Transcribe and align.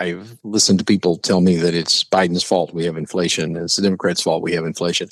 I've 0.00 0.38
listened 0.42 0.78
to 0.78 0.84
people 0.84 1.18
tell 1.18 1.42
me 1.42 1.56
that 1.56 1.74
it's 1.74 2.02
Biden's 2.02 2.42
fault 2.42 2.72
we 2.72 2.86
have 2.86 2.96
inflation. 2.96 3.54
It's 3.56 3.76
the 3.76 3.82
Democrats' 3.82 4.22
fault 4.22 4.42
we 4.42 4.54
have 4.54 4.64
inflation. 4.64 5.08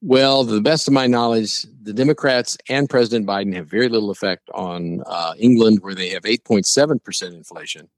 Well, 0.00 0.44
to 0.44 0.52
the 0.52 0.60
best 0.60 0.86
of 0.86 0.94
my 0.94 1.06
knowledge, 1.06 1.66
the 1.82 1.92
Democrats 1.92 2.56
and 2.68 2.88
President 2.88 3.26
Biden 3.26 3.54
have 3.54 3.68
very 3.68 3.88
little 3.88 4.10
effect 4.10 4.48
on 4.54 5.02
uh, 5.06 5.34
England, 5.38 5.80
where 5.82 5.94
they 5.94 6.10
have 6.10 6.22
8.7% 6.22 7.34
inflation, 7.34 7.88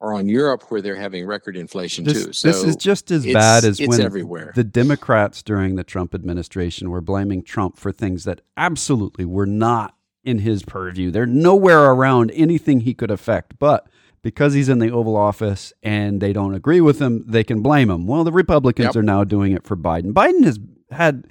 or 0.00 0.14
on 0.14 0.28
Europe, 0.28 0.64
where 0.70 0.80
they're 0.80 0.96
having 0.96 1.26
record 1.26 1.56
inflation 1.56 2.04
This, 2.04 2.24
too. 2.24 2.32
So 2.32 2.48
this 2.48 2.64
is 2.64 2.76
just 2.76 3.10
as 3.10 3.24
bad 3.24 3.64
as 3.64 3.78
it's 3.78 3.88
when 3.88 4.00
everywhere. 4.00 4.52
the 4.54 4.64
Democrats 4.64 5.42
during 5.42 5.76
the 5.76 5.84
Trump 5.84 6.14
administration 6.14 6.90
were 6.90 7.00
blaming 7.00 7.42
Trump 7.42 7.76
for 7.76 7.92
things 7.92 8.24
that 8.24 8.40
absolutely 8.56 9.24
were 9.24 9.46
not 9.46 9.96
in 10.24 10.38
his 10.38 10.64
purview. 10.64 11.10
They're 11.10 11.26
nowhere 11.26 11.90
around 11.90 12.30
anything 12.32 12.80
he 12.80 12.94
could 12.94 13.10
affect. 13.10 13.58
But 13.58 13.86
because 14.22 14.54
he's 14.54 14.68
in 14.68 14.78
the 14.78 14.90
Oval 14.90 15.16
Office 15.16 15.72
and 15.82 16.20
they 16.20 16.32
don't 16.32 16.54
agree 16.54 16.80
with 16.80 17.00
him, 17.00 17.24
they 17.26 17.44
can 17.44 17.60
blame 17.62 17.90
him. 17.90 18.06
Well, 18.06 18.24
the 18.24 18.32
Republicans 18.32 18.86
Yep. 18.86 18.96
are 18.96 19.02
now 19.02 19.24
doing 19.24 19.52
it 19.52 19.64
for 19.64 19.76
Biden. 19.76 20.12
Biden 20.12 20.44
has 20.44 20.58
had 20.90 21.26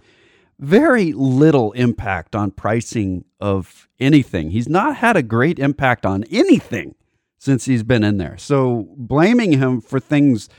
very 0.60 1.12
little 1.14 1.72
impact 1.72 2.36
on 2.36 2.52
pricing 2.52 3.26
of 3.40 3.88
anything. 4.00 4.52
He's 4.52 4.70
not 4.70 4.98
had 4.98 5.16
a 5.18 5.24
great 5.24 5.58
impact 5.58 6.06
on 6.06 6.24
anything 6.26 6.96
since 7.40 7.66
he's 7.66 7.82
been 7.84 8.04
in 8.04 8.18
there. 8.18 8.38
So 8.38 8.88
blaming 8.98 9.54
him 9.54 9.82
for 9.82 10.00
things, 10.00 10.50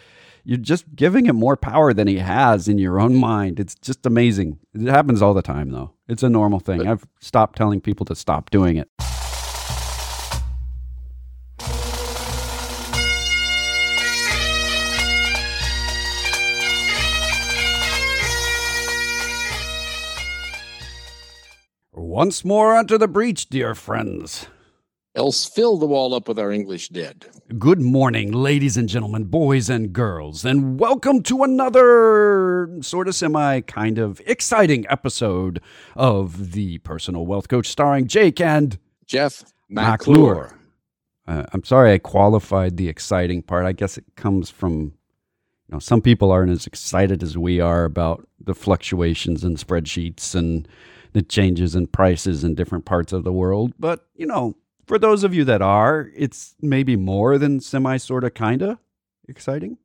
you're 0.42 0.58
just 0.58 0.96
giving 0.96 1.26
him 1.26 1.36
more 1.36 1.56
power 1.56 1.92
than 1.92 2.08
he 2.08 2.18
has 2.18 2.66
in 2.66 2.78
your 2.78 2.98
own 2.98 3.14
mind. 3.14 3.60
It's 3.60 3.76
just 3.76 4.04
amazing. 4.04 4.58
It 4.74 4.88
happens 4.88 5.22
all 5.22 5.34
the 5.34 5.42
time, 5.42 5.70
though. 5.70 5.92
It's 6.08 6.24
a 6.24 6.28
normal 6.28 6.58
thing. 6.58 6.88
I've 6.88 7.06
stopped 7.20 7.56
telling 7.56 7.80
people 7.80 8.04
to 8.06 8.16
stop 8.16 8.50
doing 8.50 8.76
it. 8.76 8.88
Once 22.22 22.44
more 22.44 22.76
onto 22.76 22.96
the 22.96 23.08
breach, 23.08 23.48
dear 23.48 23.74
friends. 23.74 24.46
else 25.16 25.44
fill 25.44 25.76
the 25.76 25.86
wall 25.86 26.14
up 26.14 26.28
with 26.28 26.38
our 26.38 26.52
English 26.52 26.88
dead. 26.90 27.26
Good 27.58 27.80
morning, 27.80 28.30
ladies 28.30 28.76
and 28.76 28.88
gentlemen, 28.88 29.24
boys 29.24 29.68
and 29.68 29.92
girls, 29.92 30.44
and 30.44 30.78
welcome 30.78 31.24
to 31.24 31.42
another 31.42 32.78
sort 32.80 33.08
of 33.08 33.16
semi 33.16 33.62
kind 33.62 33.98
of 33.98 34.20
exciting 34.24 34.86
episode 34.88 35.60
of 35.96 36.52
The 36.52 36.78
Personal 36.78 37.26
Wealth 37.26 37.48
Coach 37.48 37.66
starring 37.66 38.06
Jake 38.06 38.40
and 38.40 38.78
Jeff 39.04 39.42
McClure. 39.68 40.14
McClure. 40.14 40.58
Uh, 41.26 41.46
I'm 41.52 41.64
sorry 41.64 41.92
I 41.92 41.98
qualified 41.98 42.76
the 42.76 42.88
exciting 42.88 43.42
part. 43.42 43.66
I 43.66 43.72
guess 43.72 43.98
it 43.98 44.04
comes 44.14 44.48
from, 44.48 44.80
you 44.80 45.72
know, 45.72 45.80
some 45.80 46.00
people 46.00 46.30
aren't 46.30 46.52
as 46.52 46.68
excited 46.68 47.20
as 47.24 47.36
we 47.36 47.58
are 47.58 47.84
about 47.84 48.28
the 48.38 48.54
fluctuations 48.54 49.42
in 49.42 49.56
spreadsheets 49.56 50.36
and 50.36 50.68
the 51.12 51.22
changes 51.22 51.74
in 51.74 51.86
prices 51.86 52.44
in 52.44 52.54
different 52.54 52.84
parts 52.84 53.12
of 53.12 53.24
the 53.24 53.32
world. 53.32 53.72
But, 53.78 54.06
you 54.14 54.26
know, 54.26 54.56
for 54.86 54.98
those 54.98 55.24
of 55.24 55.34
you 55.34 55.44
that 55.44 55.62
are, 55.62 56.10
it's 56.16 56.54
maybe 56.60 56.96
more 56.96 57.38
than 57.38 57.60
semi, 57.60 57.96
sort 57.96 58.24
of, 58.24 58.34
kind 58.34 58.62
of 58.62 58.78
exciting. 59.28 59.78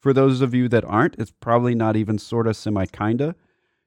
For 0.00 0.12
those 0.12 0.40
of 0.40 0.54
you 0.54 0.68
that 0.68 0.84
aren't, 0.84 1.16
it's 1.18 1.30
probably 1.30 1.74
not 1.74 1.96
even 1.96 2.18
sort 2.18 2.46
of, 2.46 2.56
semi, 2.56 2.86
kind 2.86 3.20
of. 3.20 3.34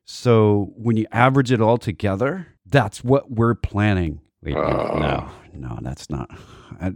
So 0.05 0.71
when 0.75 0.97
you 0.97 1.05
average 1.11 1.51
it 1.51 1.61
all 1.61 1.77
together, 1.77 2.47
that's 2.65 3.03
what 3.03 3.31
we're 3.31 3.55
planning. 3.55 4.21
Wait, 4.41 4.55
wait, 4.55 4.63
no, 4.63 5.29
no, 5.53 5.77
that's 5.81 6.09
not. 6.09 6.29
uh, 6.81 6.91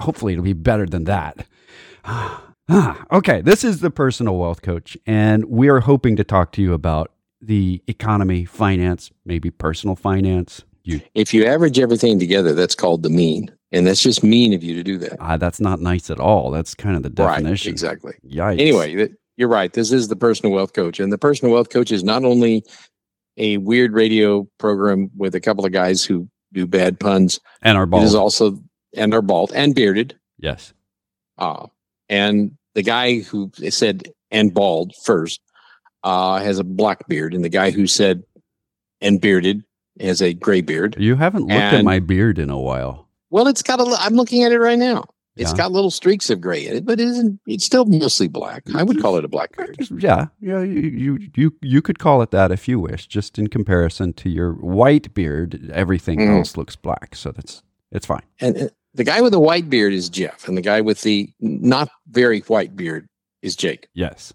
hopefully, 0.00 0.34
it'll 0.34 0.44
be 0.44 0.52
better 0.52 0.86
than 0.86 1.04
that. 1.04 1.46
Ah, 2.68 3.04
okay, 3.10 3.40
this 3.42 3.64
is 3.64 3.80
the 3.80 3.90
personal 3.90 4.36
wealth 4.38 4.62
coach, 4.62 4.96
and 5.04 5.46
we 5.46 5.68
are 5.68 5.80
hoping 5.80 6.14
to 6.14 6.22
talk 6.22 6.52
to 6.52 6.62
you 6.62 6.72
about 6.72 7.10
the 7.42 7.82
economy, 7.88 8.44
finance, 8.44 9.10
maybe 9.24 9.50
personal 9.50 9.96
finance. 9.96 10.62
You, 10.84 11.00
If 11.14 11.34
you 11.34 11.44
average 11.44 11.78
everything 11.78 12.18
together, 12.18 12.54
that's 12.54 12.74
called 12.74 13.02
the 13.02 13.10
mean. 13.10 13.50
And 13.72 13.86
that's 13.86 14.02
just 14.02 14.22
mean 14.22 14.52
of 14.52 14.62
you 14.62 14.74
to 14.74 14.82
do 14.82 14.98
that. 14.98 15.16
ah, 15.20 15.36
that's 15.36 15.60
not 15.60 15.80
nice 15.80 16.10
at 16.10 16.20
all. 16.20 16.50
That's 16.50 16.74
kind 16.74 16.96
of 16.96 17.02
the 17.02 17.10
definition. 17.10 17.70
Right, 17.70 17.72
exactly. 17.72 18.12
Yikes. 18.26 18.60
Anyway, 18.60 19.08
you're 19.36 19.48
right. 19.48 19.72
This 19.72 19.92
is 19.92 20.08
the 20.08 20.16
personal 20.16 20.52
wealth 20.52 20.72
coach. 20.74 21.00
And 21.00 21.12
the 21.12 21.18
personal 21.18 21.54
wealth 21.54 21.70
coach 21.70 21.90
is 21.90 22.04
not 22.04 22.24
only 22.24 22.64
a 23.38 23.56
weird 23.58 23.92
radio 23.92 24.46
program 24.58 25.10
with 25.16 25.34
a 25.34 25.40
couple 25.40 25.64
of 25.64 25.72
guys 25.72 26.04
who 26.04 26.28
do 26.52 26.66
bad 26.66 27.00
puns, 27.00 27.40
and 27.62 27.78
our 27.78 27.84
it 27.90 28.02
is 28.02 28.14
also, 28.14 28.62
and 28.94 29.14
are 29.14 29.22
bald 29.22 29.52
and 29.54 29.74
bearded. 29.74 30.18
Yes. 30.38 30.74
Uh, 31.38 31.66
and 32.10 32.52
the 32.74 32.82
guy 32.82 33.20
who 33.20 33.50
said 33.70 34.12
and 34.30 34.52
bald 34.52 34.92
first 35.02 35.40
uh, 36.04 36.38
has 36.40 36.58
a 36.58 36.64
black 36.64 37.06
beard, 37.08 37.34
and 37.34 37.44
the 37.44 37.48
guy 37.48 37.70
who 37.70 37.86
said 37.86 38.22
and 39.00 39.20
bearded 39.20 39.64
has 40.00 40.22
a 40.22 40.32
gray 40.34 40.60
beard. 40.60 40.96
You 40.98 41.16
haven't 41.16 41.42
looked 41.42 41.52
at 41.52 41.84
my 41.84 41.98
beard 41.98 42.38
in 42.38 42.50
a 42.50 42.58
while. 42.58 43.08
Well, 43.30 43.46
it's 43.48 43.62
got 43.62 43.80
a. 43.80 43.96
I'm 43.98 44.14
looking 44.14 44.42
at 44.42 44.52
it 44.52 44.58
right 44.58 44.78
now. 44.78 45.04
It's 45.34 45.50
Yeah. 45.52 45.56
got 45.56 45.72
little 45.72 45.90
streaks 45.90 46.28
of 46.28 46.42
gray 46.42 46.66
in 46.66 46.76
it, 46.76 46.84
but 46.84 47.00
it 47.00 47.08
isn't. 47.08 47.40
It's 47.46 47.64
still 47.64 47.86
mostly 47.86 48.28
black. 48.28 48.64
I 48.74 48.82
would 48.82 49.00
call 49.00 49.16
it 49.16 49.24
a 49.24 49.28
black 49.28 49.56
beard. 49.56 49.78
Yeah, 49.98 50.26
yeah, 50.40 50.60
you, 50.62 50.80
you 50.82 51.18
you 51.34 51.54
you 51.62 51.80
could 51.82 51.98
call 51.98 52.20
it 52.20 52.30
that 52.32 52.52
if 52.52 52.68
you 52.68 52.78
wish. 52.78 53.06
Just 53.06 53.38
in 53.38 53.46
comparison 53.46 54.12
to 54.14 54.28
your 54.28 54.52
white 54.52 55.14
beard, 55.14 55.70
everything 55.72 56.18
Mm. 56.18 56.36
else 56.38 56.56
looks 56.58 56.76
black. 56.76 57.16
So 57.16 57.32
that's 57.32 57.62
it's 57.90 58.04
fine. 58.04 58.22
And 58.40 58.56
uh, 58.58 58.68
the 58.94 59.04
guy 59.04 59.22
with 59.22 59.32
the 59.32 59.40
white 59.40 59.70
beard 59.70 59.94
is 59.94 60.10
Jeff, 60.10 60.46
and 60.48 60.56
the 60.56 60.60
guy 60.62 60.82
with 60.82 61.00
the 61.00 61.30
not 61.40 61.88
very 62.10 62.40
white 62.40 62.76
beard 62.76 63.06
is 63.40 63.56
Jake. 63.56 63.88
Yes. 63.94 64.34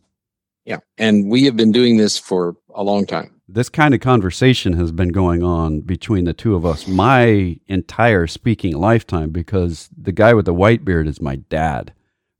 Yeah, 0.67 0.79
and 0.97 1.31
we 1.31 1.45
have 1.45 1.55
been 1.55 1.71
doing 1.71 1.95
this 1.95 2.17
for 2.17 2.57
a 2.75 2.83
long 2.83 3.05
time. 3.05 3.31
This 3.47 3.69
kind 3.69 3.93
of 3.93 4.01
conversation 4.01 4.73
has 4.73 4.91
been 4.91 5.13
going 5.13 5.41
on 5.41 5.79
between 5.79 6.25
the 6.25 6.33
two 6.33 6.55
of 6.55 6.65
us 6.65 6.89
my 6.89 7.57
entire 7.67 8.27
speaking 8.27 8.75
lifetime 8.75 9.29
because 9.29 9.89
the 9.97 10.11
guy 10.11 10.33
with 10.33 10.43
the 10.43 10.53
white 10.53 10.83
beard 10.83 11.07
is 11.07 11.21
my 11.21 11.37
dad. 11.37 11.93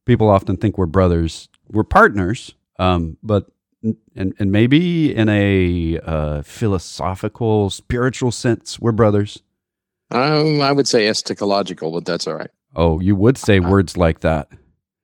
People 0.03 0.29
often 0.29 0.57
think 0.57 0.77
we're 0.77 0.87
brothers. 0.87 1.47
We're 1.69 1.85
partners, 1.85 2.53
um, 2.77 3.15
but 3.23 3.47
and 3.81 4.33
and 4.37 4.51
maybe 4.51 5.15
in 5.15 5.29
a 5.29 5.97
uh, 5.99 6.41
philosophical, 6.41 7.69
spiritual 7.69 8.33
sense, 8.33 8.77
we're 8.77 8.91
brothers. 8.91 9.41
Um, 10.11 10.59
I 10.59 10.73
would 10.73 10.87
say 10.89 11.07
eschatological, 11.07 11.93
but 11.93 12.03
that's 12.03 12.27
all 12.27 12.35
right. 12.35 12.51
Oh, 12.75 12.99
you 12.99 13.15
would 13.15 13.37
say 13.37 13.61
words 13.61 13.95
like 13.95 14.19
that. 14.19 14.49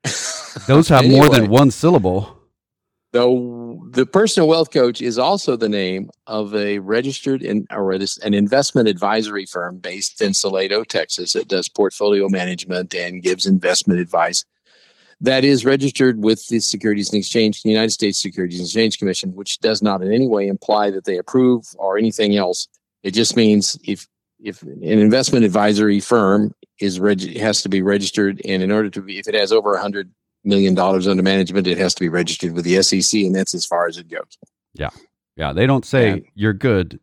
Those 0.67 0.89
have 0.89 1.07
more 1.07 1.29
than 1.29 1.50
one 1.50 1.72
syllable. 1.72 2.42
Though 3.13 3.79
the 3.91 4.07
personal 4.07 4.50
wealth 4.50 4.72
coach 4.72 5.00
is 5.00 5.19
also 5.19 5.56
the 5.56 5.69
name 5.69 6.09
of 6.25 6.56
a 6.56 6.79
registered 6.79 7.44
in, 7.44 7.68
an 7.69 8.34
investment 8.34 8.88
advisory 8.88 9.46
firm 9.46 9.78
based 9.78 10.19
in 10.19 10.34
Salado, 10.34 10.84
Texas. 10.84 11.34
that 11.34 11.47
does 11.47 11.69
portfolio 11.69 12.28
management 12.28 12.96
and 12.96 13.22
gives 13.22 13.46
investment 13.46 14.00
advice. 14.00 14.46
That 15.22 15.46
is 15.46 15.63
registered 15.63 16.24
with 16.24 16.47
the 16.47 16.59
Securities 16.59 17.13
and 17.13 17.19
Exchange, 17.19 17.62
the 17.62 17.69
United 17.69 17.91
States 17.91 18.19
Securities 18.19 18.59
and 18.59 18.66
Exchange 18.66 18.97
Commission, 18.97 19.35
which 19.35 19.59
does 19.59 19.84
not 19.84 20.01
in 20.01 20.12
any 20.12 20.28
way 20.28 20.47
imply 20.47 20.90
that 20.90 21.06
they 21.06 21.19
approve 21.19 21.66
or 21.78 22.00
anything 22.00 22.35
else. 22.35 22.68
It 23.03 23.12
just 23.12 23.35
means 23.35 23.78
if 23.85 24.07
if 24.41 24.63
an 24.63 24.84
investment 24.84 25.45
advisory 25.45 26.00
firm 26.00 26.53
is 26.80 27.00
reg- 27.00 27.38
has 27.38 27.62
to 27.62 27.69
be 27.69 27.84
registered, 27.84 28.41
and 28.44 28.63
in 28.63 28.72
order 28.72 28.90
to 28.90 29.01
be, 29.01 29.19
if 29.19 29.28
it 29.28 29.35
has 29.35 29.53
over 29.53 29.75
a 29.75 29.81
hundred 29.81 30.12
million 30.43 30.73
dollars 30.75 31.07
under 31.07 31.23
management, 31.23 31.67
it 31.67 31.77
has 31.77 31.93
to 31.95 32.01
be 32.01 32.09
registered 32.09 32.53
with 32.53 32.65
the 32.65 32.81
SEC, 32.83 33.21
and 33.21 33.35
that's 33.35 33.53
as 33.55 33.65
far 33.65 33.87
as 33.87 33.97
it 33.97 34.09
goes. 34.09 34.37
Yeah, 34.73 34.89
yeah. 35.35 35.53
they 35.53 35.65
don't 35.67 35.85
say 35.85 36.09
And- 36.11 36.25
you're 36.35 36.53
good. 36.53 36.99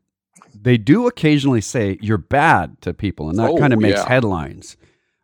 They 0.63 0.77
do 0.77 1.07
occasionally 1.07 1.61
say 1.63 1.99
you're 2.03 2.19
bad 2.19 2.81
to 2.83 2.93
people, 2.93 3.31
and 3.31 3.39
that 3.39 3.51
Oh, 3.51 3.57
kind 3.57 3.73
of 3.73 3.79
makes 3.79 3.99
yeah. 4.01 4.09
headlines. 4.09 4.77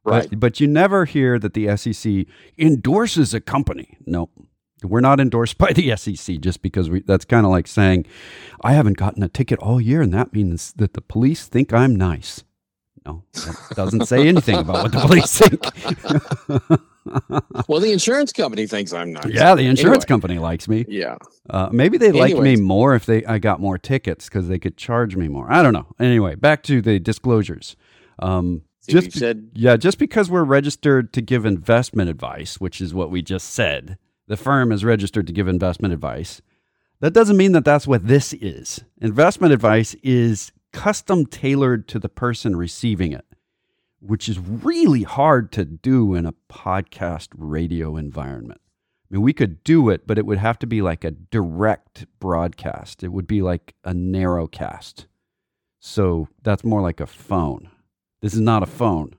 Right. 0.05 0.31
But, 0.31 0.38
but 0.41 0.60
you 0.60 0.66
never 0.69 1.05
hear 1.05 1.38
that 1.38 1.53
the 1.55 1.76
SEC 1.76 2.26
endorses 2.56 3.34
a 3.34 3.41
company. 3.41 3.99
No, 4.06 4.31
we're 4.85 5.00
not 5.00 5.19
endorsed 5.20 5.58
by 5.64 5.73
the 5.73 5.94
SEC 5.96 6.38
just 6.41 6.62
because 6.62 6.88
we, 6.88 7.00
that's 7.00 7.25
kind 7.25 7.44
of 7.44 7.50
like 7.50 7.67
saying, 7.67 8.06
I 8.62 8.73
haven't 8.75 8.96
gotten 8.96 9.23
a 9.25 9.29
ticket 9.29 9.58
all 9.58 9.81
year, 9.81 10.00
and 10.00 10.14
that 10.14 10.32
means 10.32 10.73
that 10.76 10.94
the 10.94 11.00
police 11.02 11.46
think 11.49 11.73
I'm 11.75 11.94
nice. 11.96 12.44
No, 13.05 13.25
that 13.35 13.56
doesn't 13.76 14.06
say 14.06 14.26
anything 14.29 14.56
about 14.56 14.85
what 14.85 14.93
the 14.93 15.00
police 15.00 15.38
think. 15.38 16.81
Well, 17.69 17.81
the 17.81 17.93
insurance 17.93 18.32
company 18.32 18.67
thinks 18.67 18.93
I'm 18.93 19.12
nice. 19.12 19.26
yeah, 19.26 19.55
the 19.55 19.62
insurance 19.67 20.05
Anyway. 20.05 20.06
company 20.06 20.38
likes 20.38 20.69
me. 20.69 20.85
Yeah. 20.88 21.17
Uh, 21.49 21.69
maybe 21.73 21.99
they 21.99 22.12
like 22.12 22.37
me 22.37 22.56
more 22.56 22.94
if 22.94 23.06
they 23.06 23.25
I 23.25 23.38
got 23.38 23.61
more 23.61 23.79
tickets 23.79 24.26
because 24.29 24.49
they 24.49 24.58
could 24.58 24.76
charge 24.76 25.17
me 25.17 25.29
more. 25.29 25.50
I 25.50 25.62
don't 25.62 25.73
know. 25.73 25.87
Anyway, 25.99 26.35
back 26.35 26.62
to 26.64 26.81
the 26.82 26.99
disclosures. 26.99 27.76
Um, 28.19 28.62
See, 28.81 28.93
you 28.93 29.00
just 29.00 29.14
be- 29.14 29.20
said 29.20 29.50
yeah, 29.55 29.76
just 29.76 29.99
because 29.99 30.31
we're 30.31 30.44
registered 30.44 31.12
to 31.14 31.20
give 31.23 31.44
investment 31.47 32.08
advice, 32.11 32.61
which 32.61 32.81
is 32.81 32.94
what 32.94 33.11
we 33.11 33.23
just 33.23 33.50
said, 33.50 33.99
the 34.29 34.37
firm 34.37 34.70
is 34.73 34.85
registered 34.85 35.26
to 35.26 35.32
give 35.32 35.49
investment 35.49 35.93
advice. 35.94 36.41
That 37.00 37.12
doesn't 37.12 37.37
mean 37.37 37.53
that 37.53 37.64
that's 37.64 37.87
what 37.87 38.06
this 38.06 38.32
is. 38.32 38.82
Investment 39.00 39.53
advice 39.53 39.94
is 40.03 40.50
custom 40.73 41.26
tailored 41.26 41.88
to 41.88 41.99
the 41.99 42.08
person 42.08 42.56
receiving 42.56 43.12
it. 43.12 43.25
Which 44.00 44.28
is 44.28 44.38
really 44.38 45.02
hard 45.02 45.52
to 45.52 45.64
do 45.64 46.14
in 46.14 46.26
a 46.26 46.34
podcast 46.50 47.28
radio 47.37 47.96
environment. 47.96 48.60
I 49.10 49.14
mean, 49.14 49.22
we 49.22 49.32
could 49.32 49.62
do 49.62 49.88
it, 49.88 50.06
but 50.06 50.19
it 50.19 50.26
would 50.26 50.38
have 50.38 50.58
to 50.60 50.66
be 50.66 50.82
like 50.82 51.04
a 51.04 51.12
direct 51.12 52.06
broadcast. 52.19 53.04
It 53.04 53.08
would 53.08 53.26
be 53.26 53.40
like 53.40 53.75
a 53.84 53.94
narrow 53.94 54.46
cast. 54.46 55.06
So 55.78 56.28
that's 56.43 56.64
more 56.64 56.82
like 56.82 57.00
a 57.00 57.06
phone. 57.06 57.70
This 58.20 58.34
is 58.34 58.40
not 58.40 58.62
a 58.64 58.66
phone 58.66 59.14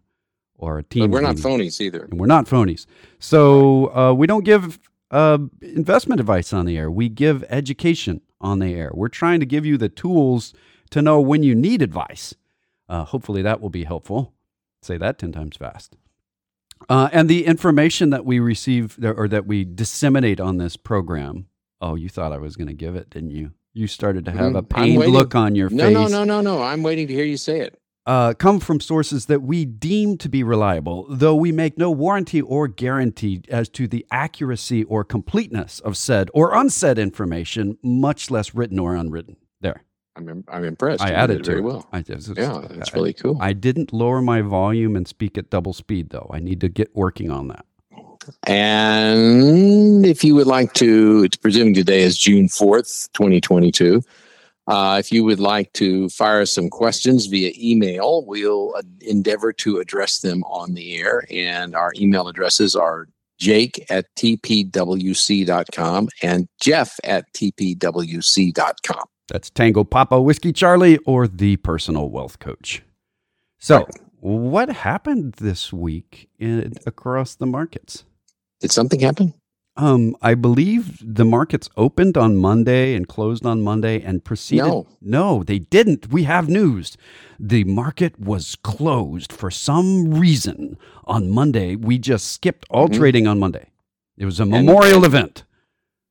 or 0.56 0.78
a 0.80 0.84
team. 0.84 1.04
But 1.04 1.12
we're 1.12 1.22
not 1.22 1.38
phonies 1.38 1.80
either. 1.80 2.04
And 2.04 2.20
we're 2.20 2.26
not 2.26 2.48
phonies. 2.48 2.86
So 3.20 3.96
uh, 3.96 4.14
we 4.14 4.28
don't 4.28 4.44
give 4.44 4.80
uh, 5.12 5.38
investment 5.62 6.20
advice 6.20 6.52
on 6.52 6.66
the 6.66 6.78
air. 6.78 6.92
We 6.92 7.08
give 7.08 7.46
education 7.50 8.22
on 8.42 8.60
the 8.60 8.74
air. 8.74 8.92
We're 8.94 9.08
trying 9.08 9.40
to 9.40 9.46
give 9.46 9.66
you 9.66 9.78
the 9.78 9.90
tools 9.90 10.54
to 10.90 11.02
know 11.02 11.22
when 11.22 11.44
you 11.44 11.56
need 11.56 11.82
advice. 11.82 12.36
Uh, 12.90 13.06
hopefully 13.06 13.42
that 13.42 13.62
will 13.62 13.70
be 13.70 13.86
helpful. 13.86 14.34
Say 14.88 14.98
that 14.98 15.20
10 15.20 15.34
times 15.34 15.58
fast. 15.58 15.98
Uh, 16.88 17.10
and 17.12 17.28
the 17.28 17.46
information 17.46 18.10
that 18.12 18.24
we 18.24 18.40
receive 18.40 18.98
or 19.04 19.28
that 19.28 19.46
we 19.46 19.66
disseminate 19.66 20.40
on 20.40 20.60
this 20.60 20.78
program. 20.78 21.48
Oh, 21.82 21.96
you 21.96 22.08
thought 22.08 22.32
I 22.32 22.38
was 22.38 22.56
going 22.56 22.70
to 22.70 22.74
give 22.74 22.96
it, 22.96 23.10
didn't 23.10 23.32
you? 23.32 23.52
You 23.74 23.88
started 23.88 24.24
to 24.26 24.32
have 24.32 24.54
mm, 24.54 24.58
a 24.58 24.64
pained 24.64 25.06
look 25.08 25.36
on 25.36 25.56
your 25.56 25.70
no, 25.70 25.84
face. 25.84 25.94
No, 25.94 26.08
no, 26.08 26.24
no, 26.24 26.42
no, 26.42 26.42
no. 26.42 26.64
I'm 26.64 26.84
waiting 26.84 27.08
to 27.08 27.14
hear 27.14 27.26
you 27.26 27.36
say 27.36 27.60
it. 27.60 27.78
Uh, 28.06 28.34
come 28.34 28.62
from 28.62 28.80
sources 28.80 29.26
that 29.26 29.42
we 29.42 29.66
deem 29.66 30.18
to 30.20 30.30
be 30.30 30.42
reliable, 30.42 31.06
though 31.10 31.36
we 31.36 31.52
make 31.52 31.78
no 31.78 31.92
warranty 31.92 32.40
or 32.40 32.70
guarantee 32.70 33.42
as 33.50 33.68
to 33.68 33.90
the 33.90 34.06
accuracy 34.10 34.86
or 34.86 35.04
completeness 35.04 35.82
of 35.82 35.98
said 35.98 36.30
or 36.34 36.56
unsaid 36.56 36.98
information, 36.98 37.78
much 37.84 38.32
less 38.32 38.56
written 38.56 38.80
or 38.80 38.96
unwritten. 38.96 39.36
There. 39.60 39.84
I'm 40.18 40.44
I'm 40.48 40.64
impressed. 40.64 41.04
I 41.04 41.10
you 41.10 41.14
added 41.14 41.46
very 41.46 41.60
it. 41.60 41.62
well. 41.62 41.88
I, 41.94 42.04
it's, 42.08 42.28
yeah, 42.30 42.62
that's 42.70 42.94
really 42.94 43.14
cool. 43.14 43.38
I 43.40 43.54
didn't 43.54 43.94
lower 43.94 44.22
my 44.22 44.42
volume 44.42 44.96
and 44.96 45.08
speak 45.08 45.38
at 45.38 45.50
double 45.50 45.74
speed 45.74 46.10
though. 46.10 46.30
I 46.34 46.40
need 46.40 46.60
to 46.62 46.70
get 46.70 46.96
working 46.96 47.32
on 47.32 47.48
that. 47.50 47.66
And 48.46 50.06
if 50.06 50.24
you 50.24 50.36
would 50.36 50.48
like 50.48 50.74
to, 50.74 51.24
it's 51.24 51.38
presuming 51.38 51.74
today 51.74 52.02
is 52.02 52.18
June 52.18 52.50
fourth, 52.50 53.08
twenty 53.14 53.40
twenty 53.40 53.72
two. 53.72 54.02
Uh, 54.68 54.98
if 55.00 55.14
you 55.14 55.24
would 55.24 55.40
like 55.40 55.72
to 55.74 56.10
fire 56.10 56.46
some 56.46 56.70
questions 56.70 57.28
via 57.28 57.54
email, 57.58 58.26
we'll 58.26 58.76
uh, 58.76 58.82
endeavor 59.00 59.54
to 59.54 59.80
address 59.80 60.20
them 60.20 60.44
on 60.44 60.74
the 60.74 60.98
air. 60.98 61.24
And 61.32 61.74
our 61.74 61.94
email 61.98 62.28
addresses 62.28 62.76
are 62.76 63.08
jake 63.40 63.86
at 63.90 64.14
tpwc.com 64.16 66.10
and 66.22 66.50
jeff 66.60 67.00
at 67.06 67.32
tpwc.com. 67.34 69.06
That's 69.30 69.50
Tango 69.50 69.84
Papa 69.84 70.22
Whiskey 70.22 70.54
Charlie 70.54 70.98
or 71.00 71.28
the 71.28 71.58
personal 71.58 72.10
wealth 72.10 72.40
coach. 72.40 72.84
So, 73.60 73.88
what 74.20 74.70
happened 74.70 75.34
this 75.34 75.74
week 75.74 76.30
in, 76.40 76.74
across 76.86 77.36
the 77.36 77.46
markets? 77.46 78.06
Did 78.62 78.72
something 78.72 79.00
happen? 79.00 79.34
Um, 79.76 80.16
I 80.24 80.34
believe 80.34 80.98
the 81.04 81.26
markets 81.26 81.70
opened 81.78 82.18
on 82.18 82.36
Monday 82.36 82.96
and 82.96 83.08
closed 83.08 83.46
on 83.46 83.62
Monday 83.62 84.02
and 84.02 84.24
proceeded. 84.24 84.66
No, 84.66 84.88
no, 85.02 85.44
they 85.44 85.60
didn't. 85.60 86.12
We 86.12 86.24
have 86.24 86.50
news. 86.50 86.98
The 87.40 87.64
market 87.66 88.20
was 88.20 88.56
closed 88.56 89.32
for 89.32 89.52
some 89.52 90.16
reason 90.16 90.80
on 91.06 91.30
Monday. 91.30 91.76
We 91.76 92.00
just 92.00 92.32
skipped 92.32 92.66
all 92.72 92.88
mm-hmm. 92.88 92.98
trading 92.98 93.28
on 93.28 93.38
Monday. 93.38 93.70
It 94.18 94.26
was 94.26 94.40
a 94.40 94.46
memorial 94.48 94.98
and, 94.98 95.06
event. 95.06 95.44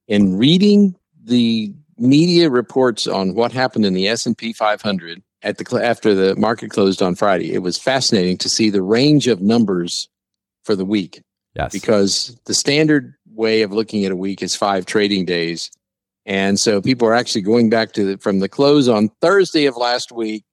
In 0.06 0.38
reading 0.38 0.94
the 1.24 1.74
media 1.98 2.50
reports 2.50 3.06
on 3.06 3.34
what 3.34 3.52
happened 3.52 3.86
in 3.86 3.94
the 3.94 4.08
S&P 4.08 4.52
500 4.52 5.22
at 5.42 5.58
the 5.58 5.84
after 5.84 6.14
the 6.14 6.36
market 6.36 6.70
closed 6.70 7.02
on 7.02 7.14
Friday. 7.14 7.52
It 7.52 7.60
was 7.60 7.78
fascinating 7.78 8.38
to 8.38 8.48
see 8.48 8.70
the 8.70 8.82
range 8.82 9.28
of 9.28 9.40
numbers 9.40 10.08
for 10.64 10.74
the 10.76 10.84
week. 10.84 11.22
Yes. 11.54 11.72
Because 11.72 12.38
the 12.46 12.54
standard 12.54 13.14
way 13.32 13.62
of 13.62 13.72
looking 13.72 14.04
at 14.04 14.12
a 14.12 14.16
week 14.16 14.42
is 14.42 14.54
5 14.54 14.84
trading 14.86 15.24
days. 15.24 15.70
And 16.26 16.58
so 16.58 16.82
people 16.82 17.08
are 17.08 17.14
actually 17.14 17.42
going 17.42 17.70
back 17.70 17.92
to 17.92 18.04
the, 18.04 18.18
from 18.18 18.40
the 18.40 18.48
close 18.48 18.88
on 18.88 19.10
Thursday 19.20 19.66
of 19.66 19.76
last 19.76 20.12
week 20.12 20.44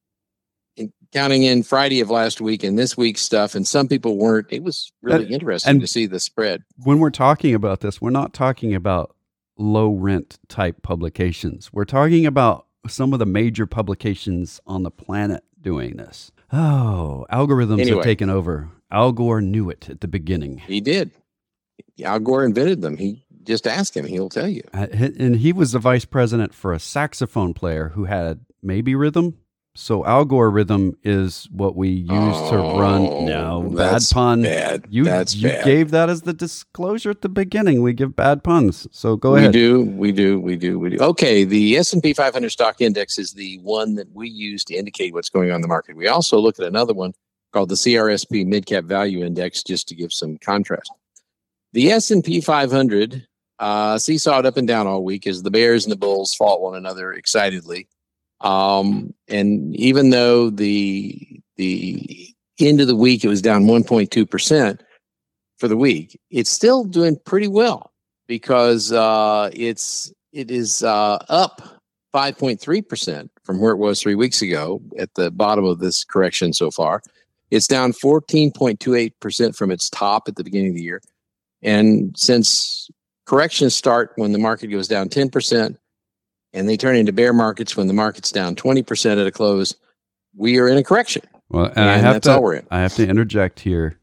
counting 1.13 1.43
in 1.43 1.63
Friday 1.63 2.01
of 2.01 2.09
last 2.09 2.41
week 2.41 2.63
and 2.63 2.77
this 2.77 2.97
week's 2.97 3.21
stuff, 3.21 3.55
and 3.55 3.67
some 3.67 3.87
people 3.87 4.17
weren't. 4.17 4.47
It 4.49 4.63
was 4.63 4.91
really 5.01 5.31
interesting 5.31 5.79
to 5.79 5.87
see 5.87 6.07
the 6.07 6.19
spread. 6.19 6.63
When 6.83 6.99
we're 6.99 7.11
talking 7.11 7.53
about 7.53 7.81
this, 7.81 8.01
we're 8.01 8.09
not 8.09 8.33
talking 8.33 8.73
about 8.73 9.15
low 9.57 9.91
rent 9.91 10.39
type 10.47 10.81
publications. 10.81 11.71
We're 11.71 11.85
talking 11.85 12.25
about 12.25 12.67
some 12.87 13.13
of 13.13 13.19
the 13.19 13.25
major 13.25 13.65
publications 13.65 14.59
on 14.67 14.83
the 14.83 14.91
planet 14.91 15.43
doing 15.59 15.97
this. 15.97 16.31
Oh, 16.51 17.25
algorithms 17.31 17.81
anyway, 17.81 17.97
have 17.97 18.03
taken 18.03 18.29
over. 18.29 18.69
Al 18.91 19.11
Gore 19.11 19.41
knew 19.41 19.69
it 19.69 19.89
at 19.89 20.01
the 20.01 20.07
beginning. 20.07 20.59
He 20.59 20.81
did. 20.81 21.11
Al 22.03 22.19
Gore 22.19 22.43
invented 22.43 22.81
them. 22.81 22.97
He 22.97 23.25
just 23.43 23.67
ask 23.67 23.95
him, 23.95 24.05
he'll 24.05 24.29
tell 24.29 24.47
you. 24.47 24.63
Uh, 24.73 24.87
and 24.91 25.37
he 25.37 25.51
was 25.53 25.71
the 25.71 25.79
vice 25.79 26.05
president 26.05 26.53
for 26.53 26.73
a 26.73 26.79
saxophone 26.79 27.53
player 27.53 27.89
who 27.89 28.05
had 28.05 28.41
maybe 28.61 28.95
rhythm, 28.95 29.37
so 29.75 30.05
algorithm 30.05 30.95
is 31.03 31.47
what 31.51 31.75
we 31.75 31.89
use 31.89 32.09
oh, 32.11 32.51
to 32.51 32.57
run. 32.79 33.01
Oh, 33.01 33.25
no, 33.25 33.75
bad 33.75 34.03
pun. 34.11 34.43
Bad. 34.43 34.85
You, 34.89 35.03
that's 35.03 35.35
you 35.35 35.49
bad. 35.49 35.65
gave 35.65 35.91
that 35.91 36.09
as 36.09 36.21
the 36.21 36.33
disclosure 36.33 37.09
at 37.09 37.21
the 37.21 37.29
beginning. 37.29 37.81
We 37.81 37.93
give 37.93 38.15
bad 38.15 38.43
puns. 38.43 38.87
So 38.91 39.15
go 39.15 39.33
we 39.33 39.39
ahead. 39.39 39.55
We 39.55 39.59
do. 39.59 39.81
We 39.83 40.11
do. 40.11 40.39
We 40.39 40.55
do. 40.55 40.79
We 40.79 40.89
do. 40.91 40.97
Okay. 40.99 41.43
The 41.43 41.77
S 41.77 41.91
and 41.91 42.03
P 42.03 42.13
500 42.13 42.51
stock 42.51 42.81
index 42.81 43.17
is 43.17 43.33
the 43.33 43.57
one 43.59 43.95
that 43.95 44.11
we 44.13 44.29
use 44.29 44.63
to 44.65 44.75
indicate 44.75 45.13
what's 45.13 45.29
going 45.29 45.49
on 45.49 45.55
in 45.55 45.61
the 45.61 45.67
market. 45.67 45.95
We 45.95 46.07
also 46.07 46.37
look 46.37 46.59
at 46.59 46.65
another 46.65 46.93
one 46.93 47.13
called 47.51 47.69
the 47.69 47.75
CRSP 47.75 48.45
Mid 48.45 48.67
Cap 48.67 48.83
Value 48.83 49.25
Index, 49.25 49.63
just 49.63 49.87
to 49.87 49.95
give 49.95 50.13
some 50.13 50.37
contrast. 50.37 50.91
The 51.71 51.91
S 51.91 52.11
and 52.11 52.23
P 52.23 52.41
500 52.41 53.27
uh, 53.57 53.95
seesawed 53.95 54.45
up 54.45 54.57
and 54.57 54.67
down 54.67 54.85
all 54.85 55.03
week 55.03 55.25
as 55.25 55.41
the 55.41 55.49
Bears 55.49 55.85
and 55.85 55.91
the 55.91 55.97
Bulls 55.97 56.35
fought 56.35 56.61
one 56.61 56.75
another 56.75 57.13
excitedly. 57.13 57.87
Um, 58.43 59.13
and 59.29 59.75
even 59.75 60.09
though 60.09 60.49
the 60.49 61.41
the 61.55 62.29
end 62.59 62.81
of 62.81 62.87
the 62.87 62.95
week 62.95 63.23
it 63.23 63.29
was 63.29 63.41
down 63.41 63.63
1.2 63.63 64.29
percent 64.29 64.83
for 65.57 65.67
the 65.67 65.77
week, 65.77 66.19
it's 66.29 66.51
still 66.51 66.83
doing 66.83 67.17
pretty 67.25 67.47
well 67.47 67.93
because 68.27 68.91
uh, 68.91 69.49
it's 69.53 70.13
it 70.33 70.51
is 70.51 70.83
uh, 70.83 71.23
up 71.29 71.79
5.3 72.13 72.87
percent 72.87 73.31
from 73.43 73.59
where 73.59 73.71
it 73.71 73.77
was 73.77 74.01
three 74.01 74.15
weeks 74.15 74.41
ago 74.41 74.81
at 74.99 75.13
the 75.15 75.31
bottom 75.31 75.65
of 75.65 75.79
this 75.79 76.03
correction 76.03 76.51
so 76.53 76.69
far. 76.69 77.01
It's 77.49 77.67
down 77.67 77.93
14.28 77.93 79.13
percent 79.21 79.55
from 79.55 79.71
its 79.71 79.89
top 79.89 80.27
at 80.27 80.35
the 80.35 80.43
beginning 80.43 80.69
of 80.71 80.75
the 80.75 80.83
year, 80.83 81.01
and 81.61 82.13
since 82.17 82.89
corrections 83.25 83.73
start 83.73 84.11
when 84.17 84.33
the 84.33 84.39
market 84.39 84.67
goes 84.67 84.89
down 84.89 85.07
10 85.07 85.29
percent 85.29 85.77
and 86.53 86.69
they 86.69 86.77
turn 86.77 86.95
into 86.95 87.11
bear 87.11 87.33
markets 87.33 87.75
when 87.75 87.87
the 87.87 87.93
market's 87.93 88.31
down 88.31 88.55
20% 88.55 89.19
at 89.19 89.27
a 89.27 89.31
close, 89.31 89.75
we 90.35 90.59
are 90.59 90.67
in 90.67 90.77
a 90.77 90.83
correction. 90.83 91.23
Well, 91.49 91.65
and, 91.65 91.77
and 91.77 91.89
I 91.89 91.97
have 91.97 92.21
to, 92.21 92.63
I 92.71 92.79
have 92.79 92.95
to 92.95 93.07
interject 93.07 93.59
here. 93.59 93.99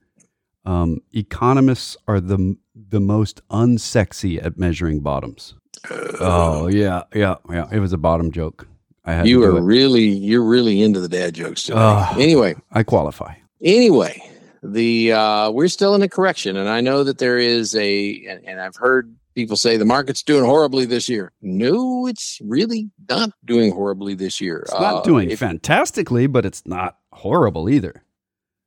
Um, 0.65 1.01
economists 1.13 1.97
are 2.07 2.21
the 2.21 2.57
the 2.75 3.01
most 3.01 3.41
unsexy 3.49 4.45
at 4.45 4.59
measuring 4.59 5.01
bottoms. 5.01 5.55
Uh, 5.91 6.17
oh 6.21 6.67
yeah, 6.69 7.05
yeah, 7.15 7.37
yeah. 7.51 7.67
It 7.73 7.81
was 7.81 7.93
a 7.93 7.99
bottom 7.99 8.31
joke. 8.31 8.69
I 9.05 9.15
had 9.15 9.27
you 9.27 9.43
are 9.43 9.61
really 9.61 10.05
you're 10.05 10.45
really 10.45 10.83
into 10.83 11.01
the 11.01 11.09
dad 11.09 11.35
jokes 11.35 11.65
today. 11.65 11.79
Uh, 11.79 12.15
anyway, 12.19 12.55
I 12.73 12.83
qualify. 12.83 13.35
Anyway, 13.63 14.23
the 14.63 15.13
uh, 15.13 15.51
we're 15.51 15.69
still 15.69 15.95
in 15.95 16.03
a 16.03 16.09
correction, 16.09 16.57
and 16.57 16.69
I 16.69 16.81
know 16.81 17.05
that 17.05 17.19
there 17.19 17.39
is 17.39 17.75
a, 17.75 18.27
and, 18.27 18.47
and 18.47 18.61
I've 18.61 18.77
heard 18.77 19.15
people 19.41 19.57
say 19.57 19.79
the 19.79 19.87
market's 19.87 20.23
doing 20.23 20.45
horribly 20.45 20.85
this 20.85 21.09
year. 21.09 21.33
No, 21.41 22.07
it's 22.07 22.39
really 22.43 22.91
not 23.09 23.31
doing 23.45 23.73
horribly 23.73 24.15
this 24.15 24.39
year. 24.39 24.59
It's 24.59 24.73
not 24.73 24.97
uh, 24.97 25.03
doing 25.03 25.31
if, 25.31 25.39
fantastically, 25.39 26.27
but 26.27 26.45
it's 26.45 26.67
not 26.67 26.99
horrible 27.13 27.71
either. 27.71 28.03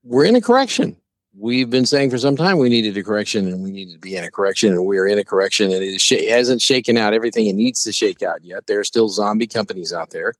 We're 0.03 0.25
in 0.25 0.35
a 0.35 0.41
correction. 0.41 0.97
We've 1.37 1.69
been 1.69 1.85
saying 1.85 2.09
for 2.09 2.17
some 2.17 2.35
time 2.35 2.57
we 2.57 2.69
needed 2.69 2.97
a 2.97 3.03
correction 3.03 3.47
and 3.47 3.63
we 3.63 3.71
needed 3.71 3.93
to 3.93 3.99
be 3.99 4.15
in 4.15 4.23
a 4.23 4.31
correction, 4.31 4.73
and 4.73 4.85
we're 4.85 5.07
in 5.07 5.19
a 5.19 5.23
correction, 5.23 5.71
and 5.71 5.83
it 5.83 6.01
sh- 6.01 6.27
hasn't 6.27 6.61
shaken 6.61 6.97
out 6.97 7.13
everything 7.13 7.45
it 7.45 7.53
needs 7.55 7.83
to 7.83 7.91
shake 7.91 8.23
out 8.23 8.43
yet. 8.43 8.65
There 8.65 8.79
are 8.79 8.83
still 8.83 9.09
zombie 9.09 9.47
companies 9.47 9.93
out 9.93 10.09
there. 10.09 10.33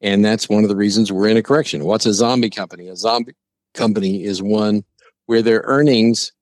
And 0.00 0.24
that's 0.24 0.48
one 0.48 0.64
of 0.64 0.68
the 0.68 0.76
reasons 0.76 1.12
we're 1.12 1.28
in 1.28 1.36
a 1.36 1.42
correction. 1.42 1.84
What's 1.84 2.06
a 2.06 2.12
zombie 2.12 2.50
company? 2.50 2.88
A 2.88 2.96
zombie 2.96 3.34
company 3.74 4.24
is 4.24 4.42
one 4.42 4.82
where 5.26 5.42
their 5.42 5.62
earnings 5.64 6.32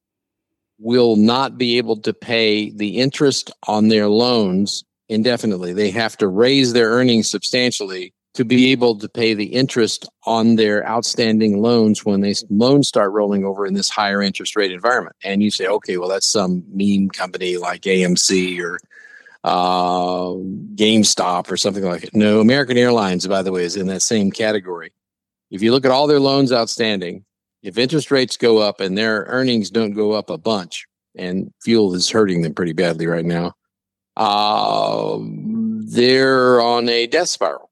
will 0.81 1.17
not 1.17 1.59
be 1.59 1.79
able 1.79 1.97
to 1.99 2.13
pay 2.13 2.71
the 2.71 2.99
interest 2.99 3.51
on 3.69 3.89
their 3.89 4.09
loans 4.09 4.85
indefinitely. 5.09 5.73
They 5.73 5.91
have 5.91 6.17
to 6.19 6.29
raise 6.29 6.73
their 6.73 6.91
earnings 6.91 7.31
substantially 7.31 8.15
to 8.35 8.45
be 8.45 8.71
able 8.71 8.97
to 8.97 9.09
pay 9.09 9.35
the 9.35 9.47
interest 9.47 10.09
on 10.25 10.57
their 10.57 10.87
outstanding 10.89 11.61
loans 11.61 12.05
when 12.05 12.21
they 12.21 12.35
loans 12.49 12.89
start 12.89 13.13
rolling 13.13 13.45
over 13.45 13.67
in 13.67 13.75
this 13.75 13.91
higher 13.91 14.23
interest 14.23 14.55
rate 14.55 14.73
environment. 14.73 15.17
And 15.25 15.43
you 15.43 15.51
say, 15.51 15.67
okay, 15.67 15.97
well, 15.97 16.09
that's 16.09 16.27
some 16.27 16.65
meme 16.73 17.09
company 17.09 17.57
like 17.57 17.83
AMC 17.83 18.61
or 18.61 18.79
uh, 19.43 20.31
GameStop 20.77 21.51
or 21.51 21.57
something 21.57 21.85
like 21.85 22.05
it. 22.05 22.15
No, 22.15 22.41
American 22.41 22.79
Airlines, 22.79 23.27
by 23.27 23.43
the 23.43 23.53
way, 23.53 23.65
is 23.65 23.77
in 23.77 23.89
that 23.89 24.03
same 24.03 24.31
category. 24.31 24.93
If 25.51 25.61
you 25.63 25.73
look 25.73 25.85
at 25.85 25.91
all 25.91 26.07
their 26.07 26.21
loans 26.21 26.53
outstanding, 26.53 27.25
if 27.63 27.79
interest 27.79 28.11
rates 28.11 28.37
go 28.37 28.59
up 28.59 28.81
and 28.81 28.97
their 28.97 29.25
earnings 29.29 29.71
don't 29.71 29.93
go 29.93 30.13
up 30.13 30.31
a 30.31 30.39
bunch, 30.39 30.87
and 31.17 31.53
fuel 31.63 31.95
is 31.95 32.09
hurting 32.09 32.43
them 32.43 32.55
pretty 32.55 32.73
badly 32.73 33.07
right 33.07 33.25
now, 33.25 33.53
uh, 34.17 35.19
they're 35.21 36.61
on 36.61 36.89
a 36.89 37.07
death 37.07 37.29
spiral, 37.29 37.71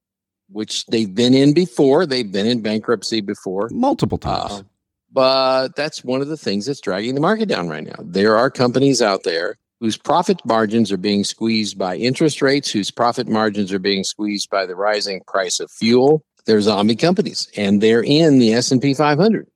which 0.50 0.86
they've 0.86 1.14
been 1.14 1.34
in 1.34 1.52
before. 1.52 2.06
They've 2.06 2.30
been 2.30 2.46
in 2.46 2.62
bankruptcy 2.62 3.20
before 3.20 3.68
multiple 3.72 4.18
times. 4.18 4.52
Uh, 4.52 4.62
but 5.10 5.76
that's 5.76 6.04
one 6.04 6.20
of 6.20 6.28
the 6.28 6.36
things 6.36 6.66
that's 6.66 6.80
dragging 6.80 7.14
the 7.14 7.20
market 7.20 7.48
down 7.48 7.68
right 7.68 7.84
now. 7.84 7.96
There 8.00 8.36
are 8.36 8.50
companies 8.50 9.00
out 9.00 9.24
there 9.24 9.56
whose 9.80 9.96
profit 9.96 10.40
margins 10.44 10.90
are 10.90 10.98
being 10.98 11.24
squeezed 11.24 11.78
by 11.78 11.96
interest 11.96 12.42
rates, 12.42 12.70
whose 12.70 12.90
profit 12.90 13.28
margins 13.28 13.72
are 13.72 13.78
being 13.78 14.04
squeezed 14.04 14.50
by 14.50 14.66
the 14.66 14.74
rising 14.74 15.22
price 15.26 15.60
of 15.60 15.70
fuel. 15.70 16.24
They're 16.46 16.60
zombie 16.60 16.96
companies, 16.96 17.48
and 17.56 17.80
they're 17.80 18.02
in 18.02 18.38
the 18.38 18.52
S 18.54 18.70
and 18.70 18.80
P 18.82 18.94
500, 18.94 19.46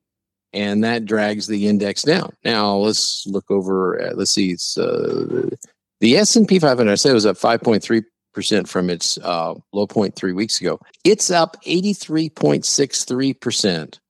and 0.52 0.84
that 0.84 1.04
drags 1.04 1.46
the 1.46 1.66
index 1.66 2.02
down. 2.02 2.32
Now 2.44 2.76
let's 2.76 3.26
look 3.26 3.50
over. 3.50 4.00
At, 4.00 4.18
let's 4.18 4.30
see. 4.30 4.56
Uh, 4.76 5.50
the 6.00 6.16
S 6.16 6.36
and 6.36 6.48
P 6.48 6.58
500. 6.58 6.90
I 6.90 6.94
said 6.96 7.10
it 7.10 7.14
was 7.14 7.26
up 7.26 7.36
5.3 7.36 8.04
percent 8.34 8.68
from 8.68 8.88
its 8.88 9.18
uh, 9.18 9.54
low 9.72 9.86
point 9.86 10.16
three 10.16 10.32
weeks 10.32 10.60
ago. 10.60 10.80
It's 11.04 11.30
up 11.30 11.62
83.63 11.64 13.40
percent 13.40 14.00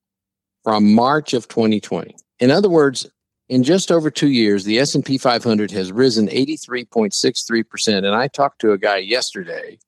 from 0.65 0.95
March 0.95 1.35
of 1.35 1.49
2020. 1.49 2.17
In 2.41 2.51
other 2.51 2.69
words, 2.69 3.07
in 3.49 3.63
just 3.63 3.93
over 3.93 4.11
two 4.11 4.31
years, 4.31 4.65
the 4.65 4.79
S&P 4.79 5.19
500 5.19 5.71
has 5.73 5.93
risen 5.93 6.29
83.63%. 6.29 7.99
And 7.99 8.09
I 8.09 8.29
talked 8.29 8.61
to 8.61 8.73
a 8.73 8.79
guy 8.79 8.99
yesterday 8.99 9.79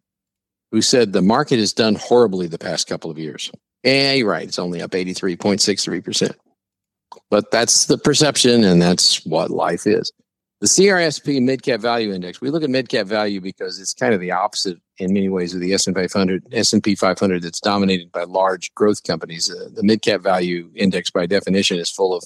who 0.71 0.83
said 0.83 1.13
the 1.13 1.23
market 1.23 1.59
has 1.59 1.73
done 1.73 1.95
horribly 1.95 2.47
the 2.47 2.59
past 2.59 2.89
couple 2.89 3.11
of 3.11 3.19
years. 3.19 3.51
Yeah, 3.83 4.13
you're 4.13 4.29
right. 4.29 4.47
It's 4.47 4.59
only 4.59 4.83
up 4.83 4.91
83.63%. 4.91 6.35
But 7.31 7.51
that's 7.51 7.87
the 7.87 7.99
perception, 7.99 8.65
and 8.65 8.81
that's 8.81 9.25
what 9.27 9.51
life 9.51 9.87
is. 9.87 10.13
The 10.61 10.67
CRSP 10.69 11.43
Mid 11.43 11.63
Cap 11.63 11.81
Value 11.81 12.13
Index. 12.13 12.41
We 12.41 12.51
look 12.51 12.63
at 12.63 12.71
mid 12.71 12.89
cap 12.89 13.07
value 13.07 13.41
because 13.41 13.79
it's 13.79 13.93
kind 13.93 14.15
of 14.15 14.21
the 14.21 14.31
opposite 14.31 14.79
in 14.99 15.13
many 15.13 15.29
ways 15.29 15.55
of 15.55 15.61
the 15.61 15.75
S&P 15.75 15.93
500. 15.93 16.47
S&P 16.53 16.95
500 16.95 17.43
that's 17.43 17.61
dominated 17.61 18.11
by 18.13 18.23
large 18.25 18.73
growth 18.75 19.03
companies. 19.03 19.51
Uh, 19.51 19.69
the 19.75 19.83
mid 19.83 20.01
cap 20.01 20.23
value 20.23 20.71
index, 20.75 21.11
by 21.11 21.27
definition, 21.27 21.79
is 21.79 21.91
full 21.91 22.17
of 22.17 22.25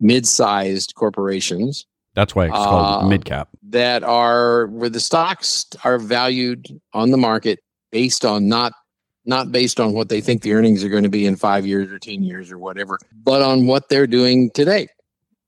mid-sized 0.00 0.94
corporations. 0.96 1.86
That's 2.14 2.34
why 2.34 2.46
it's 2.46 2.54
called 2.54 3.04
uh, 3.04 3.08
mid 3.08 3.24
cap. 3.24 3.48
That 3.70 4.02
are 4.02 4.66
where 4.66 4.90
the 4.90 5.00
stocks 5.00 5.64
are 5.82 5.98
valued 5.98 6.78
on 6.92 7.10
the 7.10 7.16
market 7.16 7.60
based 7.90 8.24
on 8.24 8.48
not 8.48 8.74
not 9.24 9.52
based 9.52 9.78
on 9.80 9.92
what 9.92 10.08
they 10.08 10.20
think 10.20 10.42
the 10.42 10.52
earnings 10.52 10.82
are 10.82 10.88
going 10.88 11.04
to 11.04 11.08
be 11.08 11.26
in 11.26 11.36
five 11.36 11.66
years 11.66 11.90
or 11.90 11.98
ten 11.98 12.22
years 12.22 12.50
or 12.50 12.58
whatever, 12.58 12.98
but 13.12 13.42
on 13.42 13.66
what 13.66 13.88
they're 13.88 14.06
doing 14.06 14.50
today. 14.50 14.88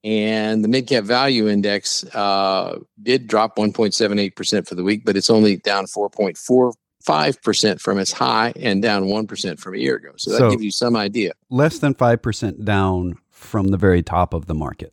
And 0.04 0.62
the 0.62 0.69
mid 0.69 0.87
cap 0.87 1.04
value 1.04 1.49
index 1.49 2.04
uh, 2.14 2.78
did 3.02 3.26
drop 3.26 3.57
1.78% 3.57 4.69
for 4.69 4.75
the 4.75 4.85
week, 4.85 5.02
but 5.04 5.16
it's 5.16 5.31
only 5.31 5.57
down 5.57 5.87
4.45% 5.87 7.81
from 7.81 7.99
its 7.99 8.12
high 8.12 8.52
and 8.57 8.83
down 8.83 9.04
1% 9.04 9.59
from 9.59 9.75
a 9.75 9.78
year 9.78 9.97
ago. 9.97 10.11
So 10.19 10.33
that 10.33 10.38
so 10.38 10.50
gives 10.50 10.62
you 10.62 10.73
some 10.73 10.95
idea. 10.95 11.33
Less 11.49 11.78
than 11.78 11.95
5% 11.95 12.64
down 12.64 13.16
from 13.31 13.69
the 13.69 13.78
very 13.78 14.02
top 14.02 14.35
of 14.35 14.45
the 14.45 14.52
market. 14.54 14.93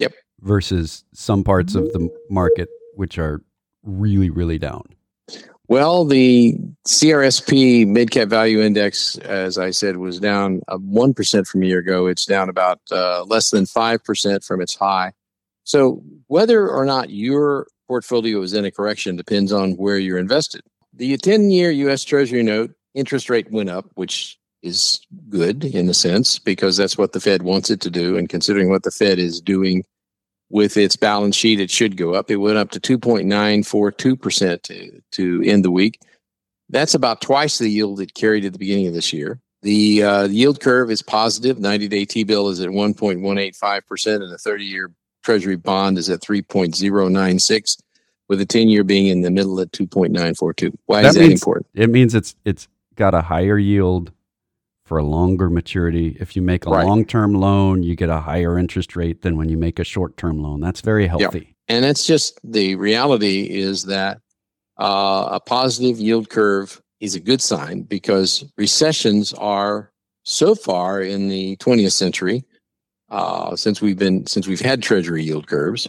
Yep. 0.00 0.14
Versus 0.40 1.04
some 1.12 1.44
parts 1.44 1.76
of 1.76 1.92
the 1.92 2.10
market 2.28 2.68
which 2.96 3.18
are 3.18 3.40
really, 3.84 4.30
really 4.30 4.58
down. 4.58 4.82
Well, 5.66 6.04
the 6.04 6.56
CRSP 6.86 7.86
mid 7.86 8.10
cap 8.10 8.28
value 8.28 8.60
index, 8.60 9.16
as 9.18 9.56
I 9.56 9.70
said, 9.70 9.96
was 9.96 10.20
down 10.20 10.60
uh, 10.68 10.76
one 10.76 11.14
percent 11.14 11.46
from 11.46 11.62
a 11.62 11.66
year 11.66 11.78
ago. 11.78 12.06
It's 12.06 12.26
down 12.26 12.48
about 12.48 12.80
uh, 12.92 13.24
less 13.24 13.50
than 13.50 13.64
five 13.64 14.04
percent 14.04 14.44
from 14.44 14.60
its 14.60 14.74
high. 14.74 15.12
So, 15.64 16.02
whether 16.26 16.68
or 16.68 16.84
not 16.84 17.08
your 17.10 17.66
portfolio 17.88 18.42
is 18.42 18.52
in 18.52 18.64
a 18.64 18.70
correction 18.70 19.16
depends 19.16 19.52
on 19.52 19.72
where 19.72 19.98
you're 19.98 20.18
invested. 20.18 20.62
The 20.92 21.16
10 21.16 21.50
year 21.50 21.70
US 21.70 22.04
Treasury 22.04 22.42
note 22.42 22.72
interest 22.94 23.28
rate 23.30 23.50
went 23.50 23.70
up, 23.70 23.86
which 23.94 24.38
is 24.62 25.00
good 25.28 25.64
in 25.64 25.88
a 25.88 25.94
sense 25.94 26.38
because 26.38 26.76
that's 26.76 26.96
what 26.96 27.12
the 27.12 27.20
Fed 27.20 27.42
wants 27.42 27.70
it 27.70 27.80
to 27.82 27.90
do. 27.90 28.16
And 28.16 28.28
considering 28.28 28.70
what 28.70 28.82
the 28.82 28.90
Fed 28.90 29.18
is 29.18 29.40
doing 29.40 29.84
with 30.54 30.76
its 30.76 30.94
balance 30.94 31.34
sheet, 31.34 31.58
it 31.58 31.68
should 31.68 31.96
go 31.96 32.14
up. 32.14 32.30
It 32.30 32.36
went 32.36 32.58
up 32.58 32.70
to 32.70 32.80
2.942% 32.80 34.62
to, 34.62 35.02
to 35.10 35.42
end 35.44 35.64
the 35.64 35.70
week. 35.72 36.00
That's 36.68 36.94
about 36.94 37.20
twice 37.20 37.58
the 37.58 37.68
yield 37.68 38.00
it 38.00 38.14
carried 38.14 38.44
at 38.44 38.52
the 38.52 38.58
beginning 38.60 38.86
of 38.86 38.94
this 38.94 39.12
year. 39.12 39.40
The 39.62 40.04
uh, 40.04 40.28
yield 40.28 40.60
curve 40.60 40.92
is 40.92 41.02
positive. 41.02 41.58
90 41.58 41.88
day 41.88 42.04
T 42.04 42.22
bill 42.22 42.50
is 42.50 42.60
at 42.60 42.68
1.185%, 42.68 44.22
and 44.22 44.32
the 44.32 44.38
30 44.38 44.64
year 44.64 44.92
Treasury 45.24 45.56
bond 45.56 45.98
is 45.98 46.08
at 46.08 46.20
3.096, 46.20 47.82
with 48.28 48.38
the 48.38 48.46
10 48.46 48.68
year 48.68 48.84
being 48.84 49.08
in 49.08 49.22
the 49.22 49.32
middle 49.32 49.58
at 49.60 49.72
2.942. 49.72 50.72
Why 50.86 51.02
that 51.02 51.08
is 51.08 51.14
that 51.16 51.20
means, 51.20 51.32
important? 51.32 51.66
It 51.74 51.90
means 51.90 52.14
it's 52.14 52.36
it's 52.44 52.68
got 52.94 53.12
a 53.12 53.22
higher 53.22 53.58
yield 53.58 54.12
for 54.84 54.98
a 54.98 55.04
longer 55.04 55.48
maturity. 55.48 56.16
If 56.20 56.36
you 56.36 56.42
make 56.42 56.66
a 56.66 56.70
right. 56.70 56.86
long 56.86 57.04
term 57.04 57.34
loan, 57.34 57.82
you 57.82 57.96
get 57.96 58.10
a 58.10 58.20
higher 58.20 58.58
interest 58.58 58.96
rate 58.96 59.22
than 59.22 59.36
when 59.36 59.48
you 59.48 59.56
make 59.56 59.78
a 59.78 59.84
short 59.84 60.16
term 60.16 60.42
loan. 60.42 60.60
That's 60.60 60.80
very 60.80 61.06
healthy. 61.06 61.54
And 61.68 61.84
it's 61.84 62.06
just 62.06 62.38
the 62.44 62.74
reality 62.76 63.48
is 63.50 63.84
that 63.84 64.20
uh, 64.78 65.28
a 65.32 65.40
positive 65.40 65.98
yield 65.98 66.28
curve 66.28 66.82
is 67.00 67.14
a 67.14 67.20
good 67.20 67.40
sign 67.40 67.82
because 67.82 68.44
recessions 68.56 69.32
are 69.34 69.92
so 70.24 70.54
far 70.54 71.00
in 71.00 71.28
the 71.28 71.56
20th 71.58 71.92
century 71.92 72.44
uh, 73.10 73.54
since 73.54 73.80
we've 73.80 73.98
been 73.98 74.26
since 74.26 74.48
we've 74.48 74.60
had 74.60 74.82
treasury 74.82 75.22
yield 75.22 75.46
curves 75.46 75.86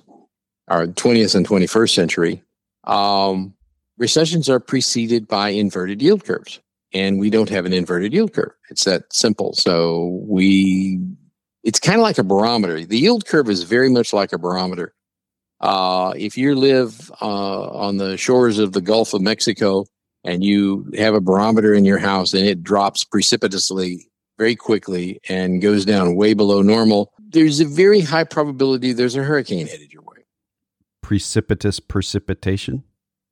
our 0.68 0.88
20th 0.88 1.36
and 1.36 1.48
21st 1.48 1.90
century 1.90 2.44
um, 2.84 3.54
recessions 3.98 4.50
are 4.50 4.60
preceded 4.60 5.28
by 5.28 5.50
inverted 5.50 6.02
yield 6.02 6.24
curves 6.26 6.60
and 6.94 7.20
we 7.20 7.30
don't 7.30 7.50
have 7.50 7.66
an 7.66 7.74
inverted 7.74 8.14
yield 8.14 8.34
curve. 8.34 8.52
It's 8.70 8.86
that 8.86 9.12
simple. 9.12 9.54
So 9.54 10.22
we, 10.28 11.00
it's 11.64 11.80
kind 11.80 11.98
of 11.98 12.04
like 12.04 12.18
a 12.18 12.24
barometer. 12.24 12.84
The 12.86 12.98
yield 12.98 13.26
curve 13.26 13.50
is 13.50 13.64
very 13.64 13.90
much 13.90 14.14
like 14.14 14.34
a 14.34 14.38
barometer. 14.38 14.94
Uh, 15.62 16.14
if 16.16 16.38
you 16.38 16.56
live 16.56 17.12
uh, 17.22 17.70
on 17.70 17.98
the 17.98 18.18
shores 18.18 18.60
of 18.60 18.74
the 18.74 18.82
Gulf 18.82 19.14
of 19.14 19.22
Mexico 19.22 19.86
and 20.24 20.44
you 20.44 20.92
have 20.98 21.14
a 21.14 21.22
barometer 21.22 21.74
in 21.74 21.86
your 21.86 21.98
house 21.98 22.34
and 22.34 22.46
it 22.46 22.64
drops 22.64 23.04
precipitously 23.04 24.08
very 24.38 24.56
quickly 24.56 25.20
and 25.30 25.62
goes 25.62 25.86
down 25.86 26.16
way 26.16 26.34
below 26.34 26.62
normal, 26.62 27.14
there's 27.20 27.60
a 27.60 27.66
very 27.66 28.02
high 28.02 28.24
probability 28.24 28.92
there's 28.92 29.16
a 29.16 29.24
hurricane 29.24 29.68
headed 29.68 29.92
your 29.94 30.02
way. 30.04 30.26
Precipitous 31.02 31.80
precipitation? 31.80 32.84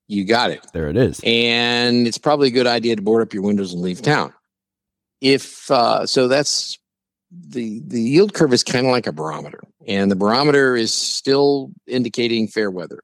You 0.08 0.26
got 0.26 0.52
it. 0.52 0.66
There 0.74 0.90
it 0.90 0.98
is. 0.98 1.22
And 1.24 2.08
it's 2.08 2.18
probably 2.18 2.50
a 2.50 2.52
good 2.52 2.68
idea 2.68 2.96
to 2.96 3.02
board 3.02 3.22
up 3.22 3.34
your 3.34 3.44
windows 3.44 3.74
and 3.74 3.82
leave 3.82 4.02
town. 4.02 4.34
If 5.22 5.72
uh, 5.72 6.06
so, 6.06 6.28
that's 6.28 6.78
the 7.32 7.82
the 7.88 8.02
yield 8.02 8.34
curve 8.34 8.54
is 8.54 8.64
kind 8.64 8.86
of 8.86 8.92
like 8.92 9.08
a 9.08 9.14
barometer, 9.14 9.62
and 9.88 10.12
the 10.12 10.16
barometer 10.16 10.76
is 10.76 10.94
still 10.94 11.72
indicating 11.88 12.48
fair 12.48 12.70
weather. 12.70 13.00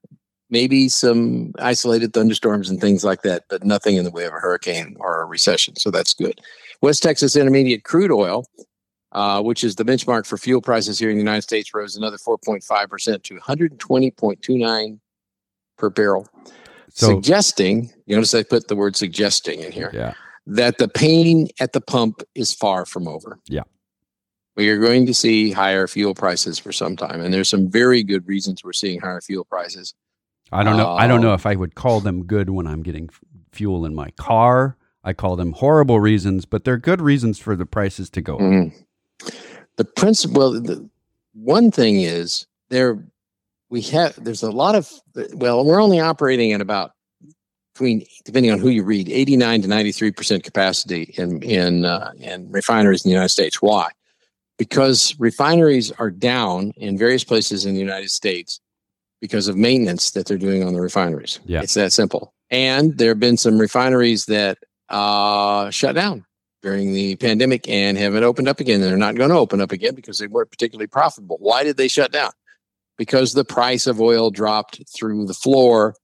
Maybe 0.49 0.89
some 0.89 1.53
isolated 1.59 2.13
thunderstorms 2.13 2.69
and 2.69 2.81
things 2.81 3.03
like 3.03 3.21
that, 3.21 3.43
but 3.49 3.63
nothing 3.63 3.95
in 3.95 4.03
the 4.03 4.11
way 4.11 4.25
of 4.25 4.33
a 4.33 4.39
hurricane 4.39 4.97
or 4.99 5.21
a 5.21 5.25
recession. 5.25 5.75
So 5.75 5.91
that's 5.91 6.13
good. 6.13 6.41
West 6.81 7.03
Texas 7.03 7.35
Intermediate 7.35 7.83
crude 7.83 8.11
oil, 8.11 8.45
uh, 9.11 9.41
which 9.43 9.63
is 9.63 9.75
the 9.75 9.85
benchmark 9.85 10.25
for 10.25 10.37
fuel 10.37 10.61
prices 10.61 10.97
here 10.97 11.11
in 11.11 11.17
the 11.17 11.21
United 11.21 11.43
States, 11.43 11.71
rose 11.73 11.95
another 11.95 12.17
4.5% 12.17 13.23
to 13.23 13.35
120.29 13.35 14.99
per 15.77 15.89
barrel 15.91 16.27
so, 16.99 17.07
suggesting, 17.07 17.91
you 18.05 18.15
notice 18.15 18.33
I 18.33 18.43
put 18.43 18.67
the 18.67 18.75
word 18.75 18.95
suggesting 18.95 19.61
in 19.61 19.71
here, 19.71 19.89
yeah. 19.93 20.13
that 20.47 20.77
the 20.77 20.87
pain 20.87 21.47
at 21.59 21.73
the 21.73 21.81
pump 21.81 22.21
is 22.35 22.53
far 22.53 22.85
from 22.85 23.07
over. 23.07 23.39
Yeah. 23.47 23.63
We 24.55 24.69
are 24.69 24.77
going 24.77 25.05
to 25.05 25.13
see 25.13 25.51
higher 25.51 25.87
fuel 25.87 26.13
prices 26.13 26.59
for 26.59 26.73
some 26.73 26.97
time. 26.97 27.21
And 27.21 27.33
there's 27.33 27.47
some 27.47 27.69
very 27.69 28.03
good 28.03 28.27
reasons 28.27 28.63
we're 28.63 28.73
seeing 28.73 28.99
higher 28.99 29.21
fuel 29.21 29.45
prices. 29.45 29.93
I 30.51 30.63
don't 30.63 30.75
know. 30.75 30.89
Uh, 30.89 30.95
I 30.95 31.07
don't 31.07 31.21
know 31.21 31.29
um, 31.29 31.35
if 31.35 31.45
I 31.45 31.55
would 31.55 31.75
call 31.75 32.01
them 32.01 32.25
good 32.25 32.49
when 32.49 32.67
I'm 32.67 32.83
getting 32.83 33.09
fuel 33.53 33.85
in 33.85 33.95
my 33.95 34.09
car. 34.11 34.75
I 35.01 35.13
call 35.13 35.37
them 35.37 35.53
horrible 35.53 36.01
reasons, 36.01 36.43
but 36.45 36.65
they're 36.65 36.77
good 36.77 36.99
reasons 36.99 37.39
for 37.39 37.55
the 37.55 37.65
prices 37.65 38.09
to 38.09 38.21
go 38.21 38.35
up. 38.35 38.41
Mm-hmm. 38.41 39.29
The 39.77 39.85
principle, 39.85 40.59
the 40.59 40.89
one 41.33 41.71
thing 41.71 42.01
is 42.01 42.45
they're 42.67 43.01
we 43.69 43.81
have 43.81 44.21
there's 44.23 44.43
a 44.43 44.51
lot 44.51 44.75
of 44.75 44.91
well 45.33 45.63
we're 45.63 45.81
only 45.81 45.99
operating 45.99 46.53
at 46.53 46.61
about 46.61 46.91
between 47.73 48.05
depending 48.25 48.51
on 48.51 48.59
who 48.59 48.69
you 48.69 48.83
read 48.83 49.09
89 49.09 49.61
to 49.61 49.67
93 49.67 50.11
percent 50.11 50.43
capacity 50.43 51.13
in 51.17 51.41
in 51.43 51.85
uh, 51.85 52.11
in 52.19 52.51
refineries 52.51 53.05
in 53.05 53.09
the 53.09 53.13
United 53.13 53.29
States. 53.29 53.61
Why? 53.61 53.89
Because 54.57 55.15
refineries 55.19 55.91
are 55.93 56.11
down 56.11 56.73
in 56.75 56.97
various 56.97 57.23
places 57.23 57.65
in 57.65 57.73
the 57.73 57.79
United 57.79 58.09
States 58.09 58.59
because 59.21 59.47
of 59.47 59.55
maintenance 59.55 60.11
that 60.11 60.25
they're 60.25 60.37
doing 60.37 60.63
on 60.63 60.73
the 60.73 60.81
refineries. 60.81 61.39
Yeah. 61.45 61.61
It's 61.61 61.75
that 61.75 61.93
simple. 61.93 62.33
And 62.49 62.97
there 62.97 63.09
have 63.09 63.19
been 63.19 63.37
some 63.37 63.57
refineries 63.57 64.25
that 64.25 64.57
uh, 64.89 65.69
shut 65.69 65.95
down 65.95 66.25
during 66.61 66.93
the 66.93 67.15
pandemic 67.17 67.69
and 67.69 67.97
haven't 67.97 68.23
opened 68.23 68.49
up 68.49 68.59
again. 68.59 68.81
They're 68.81 68.97
not 68.97 69.15
going 69.15 69.29
to 69.29 69.37
open 69.37 69.61
up 69.61 69.71
again 69.71 69.95
because 69.95 70.19
they 70.19 70.27
weren't 70.27 70.51
particularly 70.51 70.87
profitable. 70.87 71.37
Why 71.39 71.63
did 71.63 71.77
they 71.77 71.87
shut 71.87 72.11
down? 72.11 72.31
Because 72.99 73.33
the 73.33 73.45
price 73.45 73.87
of 73.87 73.99
oil 73.99 74.29
dropped 74.29 74.83
through 74.93 75.25
the 75.25 75.33
floor 75.33 75.95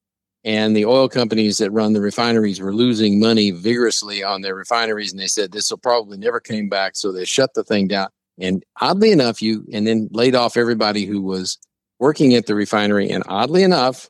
and 0.46 0.75
the 0.75 0.86
oil 0.86 1.10
companies 1.10 1.58
that 1.58 1.72
run 1.72 1.94
the 1.94 2.00
refineries 2.00 2.62
were 2.62 2.74
losing 2.74 3.20
money 3.20 3.52
vigorously 3.52 4.24
on 4.24 4.42
their 4.42 4.56
refineries 4.56 5.12
and 5.12 5.20
they 5.20 5.28
said 5.28 5.52
this 5.52 5.70
will 5.70 5.78
probably 5.78 6.18
never 6.18 6.40
came 6.40 6.70
back 6.70 6.96
so 6.96 7.12
they 7.12 7.25
shut 7.25 7.54
the 7.54 7.64
thing 7.64 7.88
down. 7.88 8.08
And 8.40 8.64
oddly 8.80 9.12
enough 9.12 9.42
you 9.42 9.66
and 9.74 9.86
then 9.86 10.08
laid 10.12 10.36
off 10.36 10.56
everybody 10.56 11.06
who 11.06 11.22
was 11.22 11.58
working 12.00 12.34
at 12.34 12.46
the 12.46 12.56
refinery 12.56 13.10
and 13.10 13.24
oddly 13.28 13.64
enough 13.64 14.10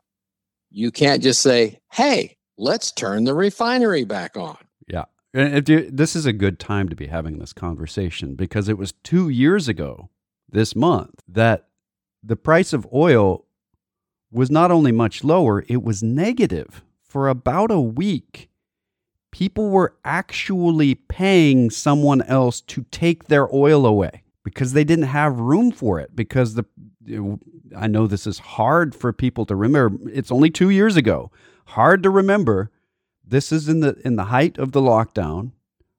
you 0.70 0.92
can't 0.92 1.24
just 1.24 1.42
say 1.42 1.80
hey 1.92 2.38
let's 2.58 2.92
turn 2.92 3.24
the 3.24 3.34
refinery 3.34 4.06
back 4.06 4.38
on. 4.38 4.58
Yeah. 4.88 5.06
And 5.34 5.68
you, 5.68 5.90
this 5.92 6.16
is 6.16 6.26
a 6.26 6.34
good 6.34 6.60
time 6.60 6.88
to 6.90 6.96
be 6.96 7.08
having 7.08 7.40
this 7.40 7.52
conversation 7.52 8.36
because 8.36 8.70
it 8.70 8.78
was 8.78 8.94
two 9.04 9.28
years 9.28 9.68
ago 9.68 10.10
this 10.50 10.76
month 10.76 11.22
that 11.28 11.68
the 12.26 12.36
price 12.36 12.74
of 12.74 12.88
oil 12.94 13.46
was 14.32 14.50
not 14.50 14.72
only 14.72 14.92
much 14.92 15.24
lower, 15.24 15.64
it 15.68 15.84
was 15.84 16.02
negative 16.02 16.84
for 17.04 17.30
about 17.30 17.72
a 17.72 17.80
week. 17.80 18.50
People 19.32 19.70
were 19.70 19.96
actually 20.04 20.96
paying 20.96 21.70
someone 21.70 22.22
else 22.24 22.62
to 22.62 22.86
take 22.92 23.26
their 23.26 23.54
oil 23.54 23.86
away 23.86 24.24
because 24.44 24.74
they 24.74 24.84
didn't 24.84 25.06
have 25.06 25.40
room 25.40 25.72
for 25.72 26.00
it. 26.00 26.16
Because 26.16 26.56
the, 26.56 26.66
I 27.76 27.88
know 27.88 28.08
this 28.08 28.26
is 28.26 28.40
hard 28.40 28.96
for 28.96 29.12
people 29.14 29.46
to 29.48 29.56
remember. 29.56 30.10
It's 30.10 30.32
only 30.32 30.50
two 30.50 30.70
years 30.70 30.96
ago. 30.96 31.32
Hard 31.68 32.04
to 32.04 32.10
remember. 32.10 32.72
This 33.28 33.52
is 33.52 33.68
in 33.68 33.80
the 33.80 34.00
in 34.06 34.16
the 34.16 34.26
height 34.26 34.58
of 34.58 34.72
the 34.72 34.82
lockdown, 34.82 35.52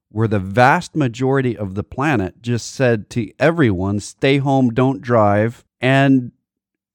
where 0.09 0.29
the 0.29 0.39
vast 0.39 0.95
majority 0.95 1.57
of 1.57 1.75
the 1.75 1.83
planet 1.83 2.41
just 2.41 2.73
said 2.73 3.09
to 3.11 3.31
everyone, 3.37 3.99
"Stay 3.99 4.37
home, 4.37 4.73
don't 4.73 5.01
drive," 5.01 5.65
and 5.81 6.31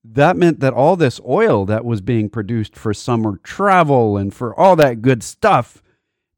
that 0.05 0.37
meant 0.37 0.61
that 0.61 0.73
all 0.73 0.97
this 0.97 1.21
oil 1.27 1.65
that 1.67 1.85
was 1.85 2.01
being 2.01 2.29
produced 2.29 2.77
for 2.77 2.93
summer 2.93 3.39
travel 3.45 4.17
and 4.17 4.35
for 4.35 4.59
all 4.59 4.75
that 4.77 5.03
good 5.03 5.23
stuff 5.23 5.83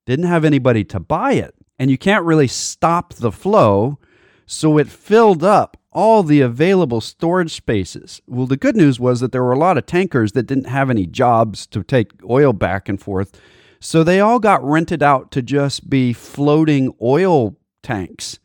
didn't 0.05 0.27
have 0.27 0.45
anybody 0.45 0.85
to 0.85 1.01
buy 1.01 1.33
it. 1.33 1.55
And 1.79 1.91
you 1.91 1.99
can't 1.99 2.25
really 2.25 2.47
stop 2.47 3.15
the 3.15 3.33
flow. 3.33 3.99
So 4.47 4.77
it 4.79 4.89
filled 4.89 5.43
up 5.43 5.79
all 5.93 6.23
the 6.23 6.43
available 6.43 7.01
storage 7.01 7.55
spaces. 7.55 8.21
Well, 8.27 8.47
the 8.47 8.57
good 8.57 8.77
news 8.77 9.01
was 9.01 9.21
that 9.21 9.33
there 9.33 9.43
were 9.43 9.53
a 9.53 9.59
lot 9.59 9.79
of 9.79 9.87
tankers 9.87 10.33
that 10.33 10.47
didn't 10.47 10.67
have 10.67 10.91
any 10.91 11.07
jobs 11.07 11.67
to 11.69 11.83
take 11.83 12.11
oil 12.29 12.53
back 12.53 12.89
and 12.89 13.01
forth. 13.01 13.41
So 13.81 14.03
they 14.03 14.21
all 14.21 14.39
got 14.39 14.65
rented 14.65 15.03
out 15.03 15.31
to 15.33 15.43
just 15.43 15.89
be 15.89 16.13
floating 16.13 16.93
oil 17.01 17.57
tanks. 17.83 18.39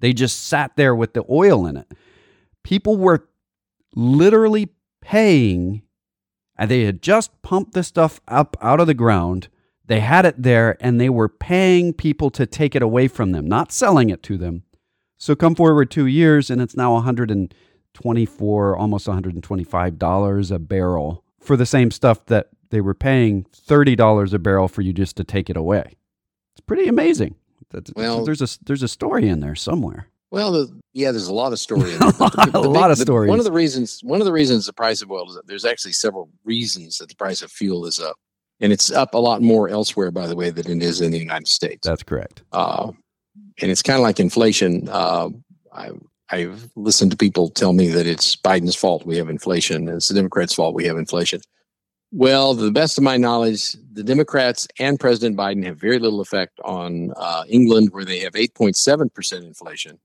They 0.00 0.12
just 0.12 0.46
sat 0.46 0.76
there 0.76 0.94
with 0.94 1.14
the 1.14 1.24
oil 1.30 1.66
in 1.66 1.76
it. 1.76 1.92
People 2.62 2.96
were 2.96 3.28
literally 3.94 4.70
paying, 5.00 5.82
and 6.56 6.70
they 6.70 6.82
had 6.84 7.02
just 7.02 7.30
pumped 7.42 7.74
this 7.74 7.88
stuff 7.88 8.20
up 8.28 8.56
out 8.60 8.80
of 8.80 8.86
the 8.86 8.94
ground. 8.94 9.48
They 9.86 10.00
had 10.00 10.24
it 10.24 10.42
there, 10.42 10.76
and 10.80 11.00
they 11.00 11.10
were 11.10 11.28
paying 11.28 11.92
people 11.92 12.30
to 12.30 12.46
take 12.46 12.74
it 12.74 12.82
away 12.82 13.08
from 13.08 13.32
them, 13.32 13.46
not 13.46 13.70
selling 13.72 14.08
it 14.10 14.22
to 14.24 14.38
them. 14.38 14.62
So 15.18 15.34
come 15.36 15.54
forward 15.54 15.90
two 15.90 16.06
years, 16.06 16.50
and 16.50 16.60
it's 16.60 16.76
now 16.76 16.94
124, 16.94 18.76
almost 18.76 19.06
125 19.06 19.98
dollars 19.98 20.50
a 20.50 20.58
barrel 20.58 21.24
for 21.40 21.56
the 21.56 21.66
same 21.66 21.90
stuff 21.90 22.24
that 22.26 22.48
they 22.70 22.80
were 22.80 22.94
paying 22.94 23.44
thirty 23.52 23.94
dollars 23.94 24.32
a 24.32 24.38
barrel 24.38 24.68
for 24.68 24.82
you 24.82 24.92
just 24.92 25.16
to 25.16 25.24
take 25.24 25.48
it 25.50 25.56
away. 25.56 25.94
It's 26.54 26.60
pretty 26.66 26.88
amazing. 26.88 27.36
well, 27.96 28.24
there's 28.24 28.42
a 28.42 28.48
there's 28.64 28.82
a 28.82 28.88
story 28.88 29.28
in 29.28 29.40
there 29.40 29.54
somewhere. 29.54 30.08
Well, 30.34 30.50
the, 30.50 30.80
yeah, 30.92 31.12
there's 31.12 31.28
a 31.28 31.32
lot 31.32 31.52
of 31.52 31.60
story. 31.60 31.92
In 31.92 31.98
there, 32.00 32.10
the, 32.10 32.50
the, 32.52 32.58
a 32.58 32.60
lot 32.60 32.90
of 32.90 32.98
stories. 32.98 33.28
One 33.30 33.38
of 33.38 33.44
the 33.44 33.52
reasons, 33.52 34.00
one 34.02 34.20
of 34.20 34.24
the 34.24 34.32
reasons 34.32 34.66
the 34.66 34.72
price 34.72 35.00
of 35.00 35.08
oil 35.08 35.30
is 35.30 35.36
up. 35.36 35.46
There's 35.46 35.64
actually 35.64 35.92
several 35.92 36.28
reasons 36.44 36.98
that 36.98 37.08
the 37.08 37.14
price 37.14 37.40
of 37.40 37.52
fuel 37.52 37.86
is 37.86 38.00
up, 38.00 38.16
and 38.60 38.72
it's 38.72 38.90
up 38.90 39.14
a 39.14 39.18
lot 39.18 39.42
more 39.42 39.68
elsewhere, 39.68 40.10
by 40.10 40.26
the 40.26 40.34
way, 40.34 40.50
than 40.50 40.68
it 40.68 40.82
is 40.82 41.00
in 41.00 41.12
the 41.12 41.18
United 41.18 41.46
States. 41.46 41.86
That's 41.86 42.02
correct. 42.02 42.42
Uh, 42.50 42.90
and 43.62 43.70
it's 43.70 43.80
kind 43.80 43.96
of 43.96 44.02
like 44.02 44.18
inflation. 44.18 44.88
Uh, 44.88 45.28
I, 45.72 45.90
I've 46.30 46.68
listened 46.74 47.12
to 47.12 47.16
people 47.16 47.48
tell 47.48 47.72
me 47.72 47.86
that 47.88 48.08
it's 48.08 48.34
Biden's 48.34 48.74
fault 48.74 49.06
we 49.06 49.16
have 49.18 49.28
inflation. 49.28 49.88
It's 49.88 50.08
the 50.08 50.14
Democrats' 50.14 50.54
fault 50.54 50.74
we 50.74 50.86
have 50.86 50.96
inflation. 50.96 51.42
Well, 52.10 52.56
to 52.56 52.62
the 52.62 52.72
best 52.72 52.98
of 52.98 53.04
my 53.04 53.16
knowledge, 53.18 53.76
the 53.92 54.02
Democrats 54.02 54.66
and 54.80 54.98
President 54.98 55.36
Biden 55.36 55.64
have 55.64 55.78
very 55.78 56.00
little 56.00 56.20
effect 56.20 56.58
on 56.64 57.12
uh, 57.16 57.44
England, 57.48 57.90
where 57.92 58.04
they 58.04 58.18
have 58.20 58.32
8.7% 58.32 59.44
inflation 59.44 60.00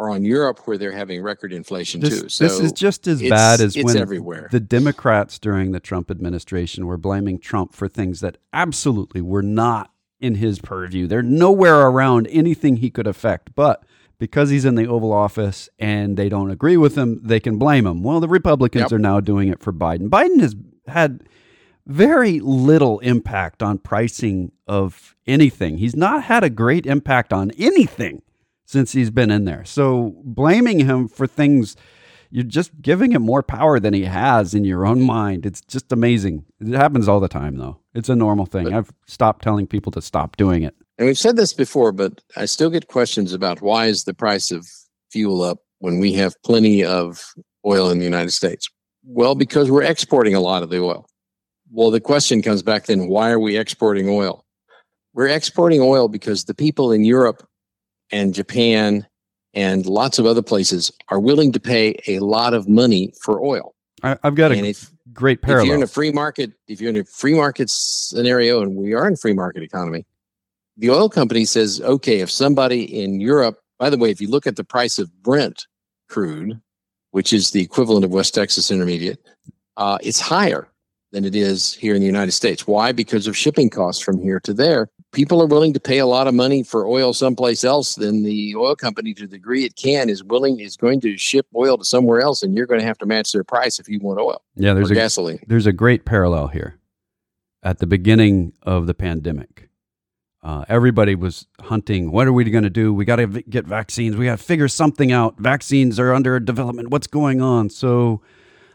or 0.00 0.08
on 0.08 0.24
Europe 0.24 0.60
where 0.66 0.78
they're 0.78 0.92
having 0.92 1.22
record 1.22 1.52
inflation 1.52 2.00
this, 2.00 2.22
too. 2.22 2.28
So 2.30 2.44
this 2.44 2.58
is 2.58 2.72
just 2.72 3.06
as 3.06 3.20
bad 3.20 3.60
as 3.60 3.76
when 3.76 3.98
everywhere. 3.98 4.48
the 4.50 4.58
Democrats 4.58 5.38
during 5.38 5.72
the 5.72 5.80
Trump 5.80 6.10
administration 6.10 6.86
were 6.86 6.96
blaming 6.96 7.38
Trump 7.38 7.74
for 7.74 7.86
things 7.86 8.20
that 8.20 8.38
absolutely 8.54 9.20
were 9.20 9.42
not 9.42 9.92
in 10.18 10.36
his 10.36 10.58
purview. 10.58 11.06
They're 11.06 11.22
nowhere 11.22 11.80
around 11.82 12.28
anything 12.28 12.76
he 12.76 12.88
could 12.88 13.06
affect, 13.06 13.54
but 13.54 13.84
because 14.18 14.48
he's 14.48 14.64
in 14.64 14.74
the 14.74 14.86
Oval 14.86 15.12
Office 15.12 15.68
and 15.78 16.16
they 16.16 16.30
don't 16.30 16.50
agree 16.50 16.78
with 16.78 16.96
him, 16.96 17.20
they 17.22 17.40
can 17.40 17.58
blame 17.58 17.86
him. 17.86 18.02
Well, 18.02 18.20
the 18.20 18.28
Republicans 18.28 18.84
yep. 18.84 18.92
are 18.92 18.98
now 18.98 19.20
doing 19.20 19.48
it 19.48 19.60
for 19.60 19.72
Biden. 19.72 20.08
Biden 20.08 20.40
has 20.40 20.56
had 20.86 21.24
very 21.86 22.40
little 22.40 23.00
impact 23.00 23.62
on 23.62 23.76
pricing 23.76 24.52
of 24.66 25.14
anything. 25.26 25.76
He's 25.76 25.96
not 25.96 26.24
had 26.24 26.42
a 26.42 26.50
great 26.50 26.86
impact 26.86 27.34
on 27.34 27.50
anything 27.58 28.22
since 28.70 28.92
he's 28.92 29.10
been 29.10 29.32
in 29.32 29.46
there. 29.46 29.64
So 29.64 30.14
blaming 30.22 30.78
him 30.78 31.08
for 31.08 31.26
things, 31.26 31.74
you're 32.30 32.44
just 32.44 32.80
giving 32.80 33.10
him 33.10 33.22
more 33.22 33.42
power 33.42 33.80
than 33.80 33.92
he 33.92 34.04
has 34.04 34.54
in 34.54 34.64
your 34.64 34.86
own 34.86 35.02
mind. 35.02 35.44
It's 35.44 35.60
just 35.60 35.90
amazing. 35.90 36.44
It 36.60 36.76
happens 36.76 37.08
all 37.08 37.18
the 37.18 37.26
time, 37.26 37.56
though. 37.56 37.80
It's 37.94 38.08
a 38.08 38.14
normal 38.14 38.46
thing. 38.46 38.72
I've 38.72 38.92
stopped 39.08 39.42
telling 39.42 39.66
people 39.66 39.90
to 39.92 40.00
stop 40.00 40.36
doing 40.36 40.62
it. 40.62 40.76
And 40.98 41.08
we've 41.08 41.18
said 41.18 41.34
this 41.34 41.52
before, 41.52 41.90
but 41.90 42.22
I 42.36 42.44
still 42.44 42.70
get 42.70 42.86
questions 42.86 43.32
about 43.32 43.60
why 43.60 43.86
is 43.86 44.04
the 44.04 44.14
price 44.14 44.52
of 44.52 44.68
fuel 45.10 45.42
up 45.42 45.58
when 45.80 45.98
we 45.98 46.12
have 46.12 46.40
plenty 46.44 46.84
of 46.84 47.34
oil 47.66 47.90
in 47.90 47.98
the 47.98 48.04
United 48.04 48.30
States? 48.30 48.68
Well, 49.02 49.34
because 49.34 49.68
we're 49.68 49.82
exporting 49.82 50.36
a 50.36 50.40
lot 50.40 50.62
of 50.62 50.70
the 50.70 50.80
oil. 50.80 51.06
Well, 51.72 51.90
the 51.90 52.00
question 52.00 52.40
comes 52.40 52.62
back 52.62 52.86
then 52.86 53.08
why 53.08 53.30
are 53.30 53.40
we 53.40 53.56
exporting 53.56 54.08
oil? 54.08 54.44
We're 55.12 55.26
exporting 55.26 55.80
oil 55.80 56.06
because 56.06 56.44
the 56.44 56.54
people 56.54 56.92
in 56.92 57.02
Europe 57.02 57.42
and 58.12 58.34
Japan 58.34 59.06
and 59.54 59.86
lots 59.86 60.18
of 60.18 60.26
other 60.26 60.42
places 60.42 60.92
are 61.08 61.20
willing 61.20 61.52
to 61.52 61.60
pay 61.60 62.00
a 62.06 62.20
lot 62.20 62.54
of 62.54 62.68
money 62.68 63.12
for 63.20 63.42
oil. 63.42 63.74
I, 64.02 64.16
have 64.22 64.34
got 64.34 64.52
and 64.52 64.64
a 64.64 64.70
if, 64.70 64.90
great 65.12 65.42
parallel. 65.42 65.64
If 65.64 65.68
you're 65.68 65.76
in 65.76 65.82
a 65.82 65.88
free 65.88 66.12
market, 66.12 66.52
if 66.68 66.80
you're 66.80 66.90
in 66.90 66.96
a 66.96 67.04
free 67.04 67.34
market 67.34 67.68
scenario, 67.70 68.62
and 68.62 68.76
we 68.76 68.94
are 68.94 69.06
in 69.06 69.14
a 69.14 69.16
free 69.16 69.34
market 69.34 69.62
economy, 69.62 70.06
the 70.76 70.90
oil 70.90 71.08
company 71.08 71.44
says, 71.44 71.80
okay, 71.82 72.20
if 72.20 72.30
somebody 72.30 72.82
in 72.82 73.20
Europe, 73.20 73.60
by 73.78 73.90
the 73.90 73.98
way, 73.98 74.10
if 74.10 74.20
you 74.20 74.28
look 74.28 74.46
at 74.46 74.56
the 74.56 74.64
price 74.64 74.98
of 74.98 75.10
Brent 75.22 75.66
crude, 76.08 76.60
which 77.10 77.32
is 77.32 77.50
the 77.50 77.60
equivalent 77.60 78.04
of 78.04 78.12
West 78.12 78.34
Texas 78.34 78.70
Intermediate, 78.70 79.18
uh, 79.76 79.98
it's 80.02 80.20
higher 80.20 80.68
than 81.12 81.24
it 81.24 81.34
is 81.34 81.74
here 81.74 81.94
in 81.94 82.00
the 82.00 82.06
United 82.06 82.32
States. 82.32 82.66
Why? 82.66 82.92
Because 82.92 83.26
of 83.26 83.36
shipping 83.36 83.68
costs 83.68 84.02
from 84.02 84.22
here 84.22 84.40
to 84.40 84.54
there 84.54 84.88
people 85.12 85.42
are 85.42 85.46
willing 85.46 85.72
to 85.72 85.80
pay 85.80 85.98
a 85.98 86.06
lot 86.06 86.26
of 86.26 86.34
money 86.34 86.62
for 86.62 86.86
oil 86.86 87.12
someplace 87.12 87.64
else 87.64 87.94
then 87.96 88.22
the 88.22 88.54
oil 88.56 88.76
company 88.76 89.12
to 89.14 89.26
the 89.26 89.36
degree 89.36 89.64
it 89.64 89.76
can 89.76 90.08
is 90.08 90.22
willing 90.22 90.60
is 90.60 90.76
going 90.76 91.00
to 91.00 91.16
ship 91.16 91.46
oil 91.54 91.76
to 91.76 91.84
somewhere 91.84 92.20
else 92.20 92.42
and 92.42 92.54
you're 92.54 92.66
going 92.66 92.80
to 92.80 92.86
have 92.86 92.98
to 92.98 93.06
match 93.06 93.32
their 93.32 93.44
price 93.44 93.78
if 93.78 93.88
you 93.88 93.98
want 94.00 94.18
oil 94.20 94.42
yeah 94.56 94.74
there's 94.74 94.90
a 94.90 94.94
gasoline. 94.94 95.40
there's 95.46 95.66
a 95.66 95.72
great 95.72 96.04
parallel 96.04 96.48
here. 96.48 96.76
At 97.62 97.78
the 97.78 97.86
beginning 97.86 98.54
of 98.62 98.86
the 98.86 98.94
pandemic 98.94 99.68
uh, 100.42 100.64
everybody 100.68 101.14
was 101.14 101.46
hunting 101.60 102.10
what 102.10 102.26
are 102.26 102.32
we 102.32 102.44
going 102.44 102.64
to 102.64 102.70
do? 102.70 102.94
We 102.94 103.04
got 103.04 103.16
to 103.16 103.26
v- 103.26 103.44
get 103.48 103.66
vaccines. 103.66 104.16
We 104.16 104.24
got 104.24 104.38
to 104.38 104.44
figure 104.44 104.68
something 104.68 105.12
out. 105.12 105.38
Vaccines 105.38 106.00
are 106.00 106.14
under 106.14 106.40
development. 106.40 106.88
What's 106.88 107.06
going 107.06 107.42
on? 107.42 107.68
So 107.68 108.22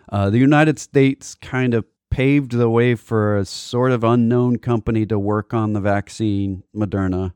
uh, 0.10 0.30
the 0.30 0.38
united 0.38 0.78
states 0.80 1.34
kind 1.36 1.74
of 1.74 1.86
paved 2.16 2.54
the 2.54 2.70
way 2.70 2.96
for 2.96 3.36
a 3.36 3.44
sort 3.44 3.92
of 3.92 4.02
unknown 4.02 4.58
company 4.58 5.06
to 5.06 5.20
work 5.20 5.54
on 5.54 5.74
the 5.74 5.82
vaccine, 5.82 6.64
Moderna. 6.74 7.34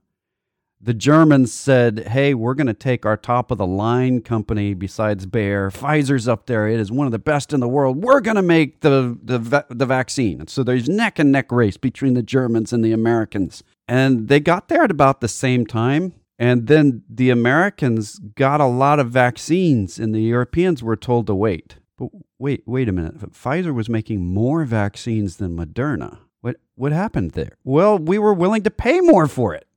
The 0.80 0.94
Germans 0.94 1.54
said, 1.54 2.08
hey, 2.08 2.34
we're 2.34 2.54
going 2.54 2.68
to 2.68 2.74
take 2.74 3.06
our 3.06 3.18
top 3.18 3.52
of 3.52 3.58
the 3.58 3.68
line 3.68 4.22
company 4.22 4.74
besides 4.74 5.26
Bayer. 5.26 5.70
Pfizer's 5.70 6.30
up 6.30 6.46
there. 6.46 6.70
It 6.70 6.80
is 6.80 6.94
one 6.94 7.06
of 7.06 7.12
the 7.12 7.20
best 7.20 7.52
in 7.52 7.60
the 7.60 7.68
world. 7.68 8.02
We're 8.02 8.22
going 8.22 8.38
to 8.38 8.42
make 8.42 8.80
the, 8.80 9.20
the, 9.22 9.66
the 9.70 9.86
vaccine. 9.86 10.40
And 10.40 10.50
so 10.50 10.64
there's 10.64 10.88
neck 10.88 11.20
and 11.20 11.30
neck 11.30 11.52
race 11.52 11.76
between 11.76 12.14
the 12.14 12.24
Germans 12.24 12.72
and 12.72 12.82
the 12.82 12.94
Americans. 12.94 13.62
And 13.86 14.30
they 14.30 14.40
got 14.40 14.70
there 14.70 14.84
at 14.84 14.92
about 14.92 15.20
the 15.20 15.28
same 15.28 15.66
time. 15.66 16.14
And 16.38 16.68
then 16.68 17.04
the 17.10 17.32
Americans 17.32 18.18
got 18.18 18.62
a 18.62 18.66
lot 18.66 19.00
of 19.00 19.12
vaccines, 19.12 20.00
and 20.00 20.16
the 20.16 20.22
Europeans 20.22 20.82
were 20.82 20.96
told 20.96 21.28
to 21.28 21.36
wait. 21.36 21.76
But 21.98 22.12
wait, 22.40 22.64
wait 22.66 22.90
a 22.90 22.92
minute. 22.92 23.20
Pfizer 23.32 23.74
was 23.74 23.90
making 23.90 24.26
more 24.26 24.64
vaccines 24.66 25.38
than 25.38 25.56
Moderna. 25.56 26.20
What 26.42 26.58
what 26.76 26.92
happened 26.92 27.32
there? 27.32 27.58
Well, 27.64 28.00
we 28.00 28.18
were 28.18 28.34
willing 28.34 28.64
to 28.64 28.72
pay 28.72 29.02
more 29.02 29.28
for 29.28 29.54
it. 29.54 29.68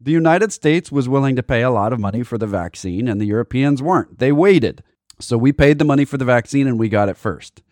The 0.00 0.12
United 0.12 0.52
States 0.52 0.92
was 0.92 1.08
willing 1.08 1.34
to 1.36 1.42
pay 1.42 1.62
a 1.62 1.70
lot 1.70 1.92
of 1.92 1.98
money 1.98 2.22
for 2.22 2.38
the 2.38 2.46
vaccine, 2.46 3.08
and 3.08 3.20
the 3.20 3.26
Europeans 3.26 3.82
weren't. 3.82 4.18
They 4.18 4.30
waited. 4.30 4.82
So 5.20 5.36
we 5.36 5.52
paid 5.52 5.78
the 5.78 5.84
money 5.84 6.04
for 6.04 6.16
the 6.16 6.24
vaccine 6.24 6.68
and 6.68 6.78
we 6.78 6.88
got 6.88 7.08
it 7.08 7.16
first. 7.16 7.62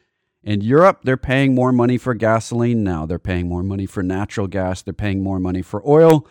In 0.43 0.61
Europe, 0.61 1.01
they're 1.03 1.17
paying 1.17 1.55
more 1.55 1.73
money 1.73 1.99
for 1.99 2.15
gasoline 2.15 2.85
now. 2.85 3.07
They're 3.07 3.19
paying 3.19 3.49
more 3.49 3.63
money 3.63 3.87
for 3.87 4.03
natural 4.03 4.47
gas. 4.47 4.83
They're 4.83 4.95
paying 4.95 5.23
more 5.23 5.39
money 5.39 5.63
for 5.63 5.87
oil. 5.89 6.27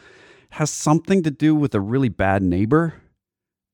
Has 0.52 0.70
something 0.70 1.24
to 1.24 1.32
do 1.32 1.56
with 1.56 1.76
a 1.76 1.82
really 1.82 2.10
bad 2.10 2.42
neighbor. 2.42 2.96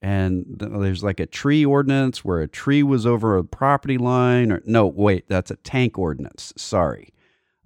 And 0.01 0.45
there's 0.57 1.03
like 1.03 1.19
a 1.19 1.27
tree 1.27 1.63
ordinance 1.63 2.25
where 2.25 2.41
a 2.41 2.47
tree 2.47 2.81
was 2.81 3.05
over 3.05 3.37
a 3.37 3.43
property 3.43 3.99
line. 3.99 4.51
Or 4.51 4.61
no, 4.65 4.87
wait, 4.87 5.27
that's 5.27 5.51
a 5.51 5.57
tank 5.57 5.99
ordinance. 5.99 6.53
Sorry. 6.57 7.13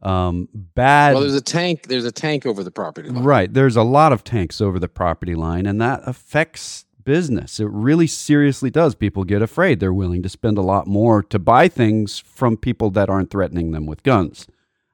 Um, 0.01 0.49
bad. 0.53 1.13
Well, 1.13 1.21
there's 1.21 1.35
a 1.35 1.41
tank. 1.41 1.87
There's 1.87 2.05
a 2.05 2.11
tank 2.11 2.45
over 2.45 2.63
the 2.63 2.71
property 2.71 3.09
line. 3.09 3.23
Right. 3.23 3.53
There's 3.53 3.77
a 3.77 3.83
lot 3.83 4.11
of 4.11 4.23
tanks 4.23 4.59
over 4.59 4.79
the 4.79 4.89
property 4.89 5.33
line, 5.33 5.65
and 5.65 5.81
that 5.81 6.01
affects 6.05 6.85
business. 7.05 7.59
It 7.59 7.69
really 7.69 8.07
seriously 8.07 8.69
does. 8.69 8.95
People 8.95 9.23
get 9.23 9.41
afraid. 9.41 9.79
They're 9.79 9.93
willing 9.93 10.21
to 10.23 10.29
spend 10.29 10.57
a 10.57 10.61
lot 10.61 10.87
more 10.87 11.23
to 11.23 11.39
buy 11.39 11.67
things 11.69 12.19
from 12.19 12.57
people 12.57 12.89
that 12.91 13.09
aren't 13.09 13.29
threatening 13.29 13.71
them 13.71 13.85
with 13.85 14.03
guns. 14.03 14.47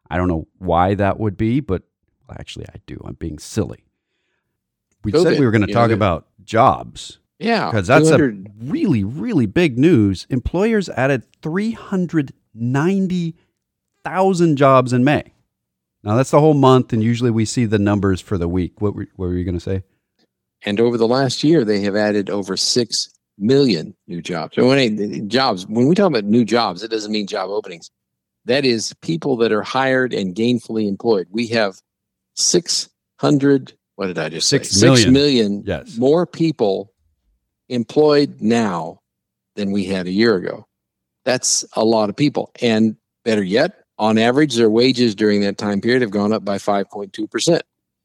I 0.10 0.18
don't 0.18 0.28
know 0.28 0.48
why 0.60 0.94
that 0.96 1.20
would 1.20 1.38
be, 1.38 1.60
but 1.60 1.84
actually, 2.30 2.66
I 2.68 2.80
do. 2.86 3.02
I'm 3.04 3.16
being 3.16 3.40
silly. 3.40 3.86
We 5.04 5.12
COVID, 5.12 5.24
said 5.24 5.40
we 5.40 5.46
were 5.46 5.52
going 5.52 5.66
to 5.66 5.74
talk 5.74 5.90
know, 5.90 5.96
about 5.96 6.28
jobs. 6.44 7.18
Yeah. 7.42 7.70
Because 7.70 7.88
that's 7.88 8.10
a 8.10 8.34
really, 8.62 9.04
really 9.04 9.46
big 9.46 9.78
news. 9.78 10.28
Employers 10.30 10.90
added 10.90 11.26
390 11.42 13.36
thousand 14.04 14.58
jobs 14.58 14.94
in 14.94 15.04
May. 15.04 15.34
Now 16.04 16.16
that's 16.16 16.32
the 16.32 16.40
whole 16.40 16.54
month, 16.54 16.94
and 16.94 17.04
usually 17.04 17.32
we 17.32 17.46
see 17.46 17.66
the 17.66 17.80
numbers 17.80 18.22
for 18.22 18.38
the 18.38 18.48
week. 18.48 18.82
What 18.82 18.96
were, 18.96 19.08
what 19.16 19.28
were 19.28 19.36
you 19.36 19.44
going 19.46 19.56
to 19.56 19.60
say? 19.60 19.84
And 20.64 20.80
over 20.80 20.98
the 20.98 21.08
last 21.08 21.44
year, 21.44 21.64
they 21.64 21.82
have 21.82 21.96
added 21.96 22.30
over 22.30 22.58
six 22.58 23.10
million 23.38 23.96
new 24.08 24.22
jobs. 24.22 24.56
So 24.56 24.68
when 24.68 24.78
I, 24.78 25.20
jobs, 25.28 25.68
when 25.68 25.88
we 25.88 25.96
talk 25.96 26.08
about 26.08 26.24
new 26.24 26.46
jobs, 26.46 26.84
it 26.84 26.92
doesn't 26.92 27.12
mean 27.12 27.28
job 27.28 27.50
openings. 27.50 27.90
That 28.46 28.66
is 28.66 28.94
people 29.02 29.38
that 29.38 29.52
are 29.52 29.62
hired 29.62 30.14
and 30.14 30.36
gainfully 30.36 30.88
employed. 30.88 31.28
We 31.30 31.48
have 31.48 31.80
six 32.36 32.90
hundred. 33.20 33.74
What 33.96 34.08
did 34.08 34.18
I 34.18 34.30
just 34.30 34.50
six 34.50 34.72
say? 34.72 34.88
Million. 34.88 34.98
Six 34.98 35.12
million 35.12 35.64
yes. 35.66 35.98
more 35.98 36.26
people 36.26 36.91
employed 37.72 38.42
now 38.42 39.00
than 39.56 39.72
we 39.72 39.86
had 39.86 40.08
a 40.08 40.12
year 40.12 40.36
ago. 40.36 40.66
That's 41.26 41.66
a 41.74 41.84
lot 41.84 42.10
of 42.10 42.16
people. 42.16 42.52
And 42.62 42.96
better 43.26 43.44
yet, 43.44 43.84
on 43.98 44.18
average, 44.18 44.56
their 44.56 44.70
wages 44.70 45.16
during 45.16 45.42
that 45.42 45.58
time 45.58 45.82
period 45.82 46.02
have 46.02 46.12
gone 46.12 46.34
up 46.34 46.44
by 46.44 46.58
5.2%, 46.58 47.62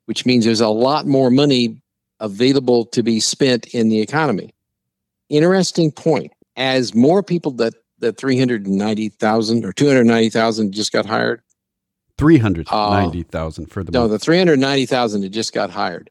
which 0.06 0.26
means 0.26 0.44
there's 0.44 0.60
a 0.60 0.68
lot 0.68 1.06
more 1.06 1.30
money 1.30 1.80
available 2.20 2.84
to 2.86 3.02
be 3.02 3.20
spent 3.20 3.66
in 3.74 3.88
the 3.88 4.00
economy. 4.00 4.54
Interesting 5.28 5.90
point. 5.90 6.32
As 6.56 6.94
more 6.94 7.22
people 7.22 7.50
that 7.52 7.74
that 7.98 8.18
390,000 8.18 9.64
or 9.64 9.72
290,000 9.72 10.72
just 10.72 10.92
got 10.92 11.06
hired. 11.06 11.40
390,000 12.18 13.64
uh, 13.64 13.68
for 13.68 13.82
the 13.82 13.92
No, 13.92 14.00
month. 14.00 14.12
the 14.12 14.18
390,000 14.18 15.22
that 15.22 15.28
just 15.30 15.54
got 15.54 15.70
hired. 15.70 16.10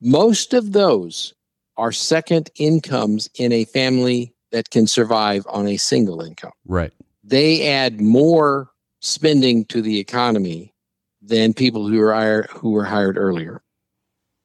Most 0.00 0.54
of 0.54 0.72
those 0.72 1.34
are 1.80 1.92
second 1.92 2.50
incomes 2.56 3.28
in 3.36 3.52
a 3.52 3.64
family 3.64 4.34
that 4.52 4.68
can 4.68 4.86
survive 4.86 5.46
on 5.48 5.66
a 5.66 5.78
single 5.78 6.20
income. 6.20 6.52
Right. 6.66 6.92
They 7.24 7.66
add 7.68 8.00
more 8.00 8.70
spending 9.00 9.64
to 9.66 9.80
the 9.80 9.98
economy 9.98 10.74
than 11.22 11.54
people 11.54 11.88
who 11.88 11.98
were 11.98 12.12
hired, 12.12 12.50
who 12.50 12.72
were 12.72 12.84
hired 12.84 13.16
earlier. 13.16 13.62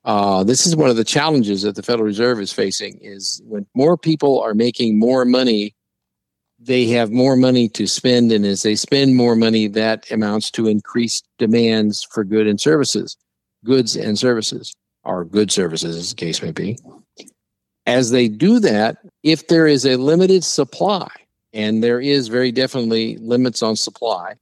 Uh, 0.06 0.43
this 0.45 0.65
is 0.65 0.76
one 0.76 0.89
of 0.89 0.95
the 0.95 1.04
challenges 1.04 1.63
that 1.63 1.76
the 1.76 1.84
Federal 1.84 2.06
Reserve 2.06 2.39
is 2.39 2.54
facing: 2.54 3.00
is 3.02 3.41
when 3.45 3.65
more 3.76 3.98
people 3.98 4.39
are 4.41 4.54
making 4.54 4.98
more 4.98 5.26
money, 5.26 5.76
they 6.60 6.86
have 6.86 7.12
more 7.12 7.36
money 7.36 7.67
to 7.69 7.86
spend, 7.86 8.32
and 8.32 8.45
as 8.45 8.63
they 8.63 8.76
spend 8.76 9.15
more 9.15 9.36
money, 9.36 9.67
that 9.67 10.10
amounts 10.10 10.52
to 10.52 10.67
increased 10.67 11.28
demands 11.38 12.08
for 12.12 12.24
goods 12.24 12.50
and 12.50 12.62
services, 12.62 13.17
goods 13.65 13.98
and 13.98 14.17
services, 14.17 14.74
or 15.04 15.26
good 15.26 15.52
services, 15.52 15.95
as 15.98 16.10
the 16.12 16.15
case 16.15 16.41
may 16.41 16.52
be. 16.52 16.78
As 17.86 18.12
they 18.12 18.28
do 18.28 18.60
that, 18.60 18.98
if 19.24 19.48
there 19.48 19.67
is 19.67 19.86
a 19.86 19.98
limited 19.98 20.43
supply, 20.43 21.10
and 21.56 21.82
there 21.82 22.02
is 22.02 22.28
very 22.28 22.52
definitely 22.52 23.17
limits 23.17 23.63
on 23.63 23.76
supply, 23.76 24.36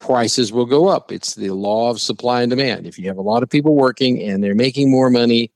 prices 0.00 0.52
will 0.52 0.66
go 0.66 0.88
up. 0.88 1.12
It's 1.12 1.36
the 1.36 1.50
law 1.50 1.90
of 1.90 2.00
supply 2.00 2.42
and 2.42 2.50
demand. 2.50 2.86
If 2.86 2.98
you 2.98 3.08
have 3.08 3.16
a 3.16 3.22
lot 3.22 3.42
of 3.42 3.48
people 3.48 3.74
working 3.74 4.20
and 4.20 4.42
they're 4.42 4.54
making 4.54 4.90
more 4.90 5.08
money 5.08 5.52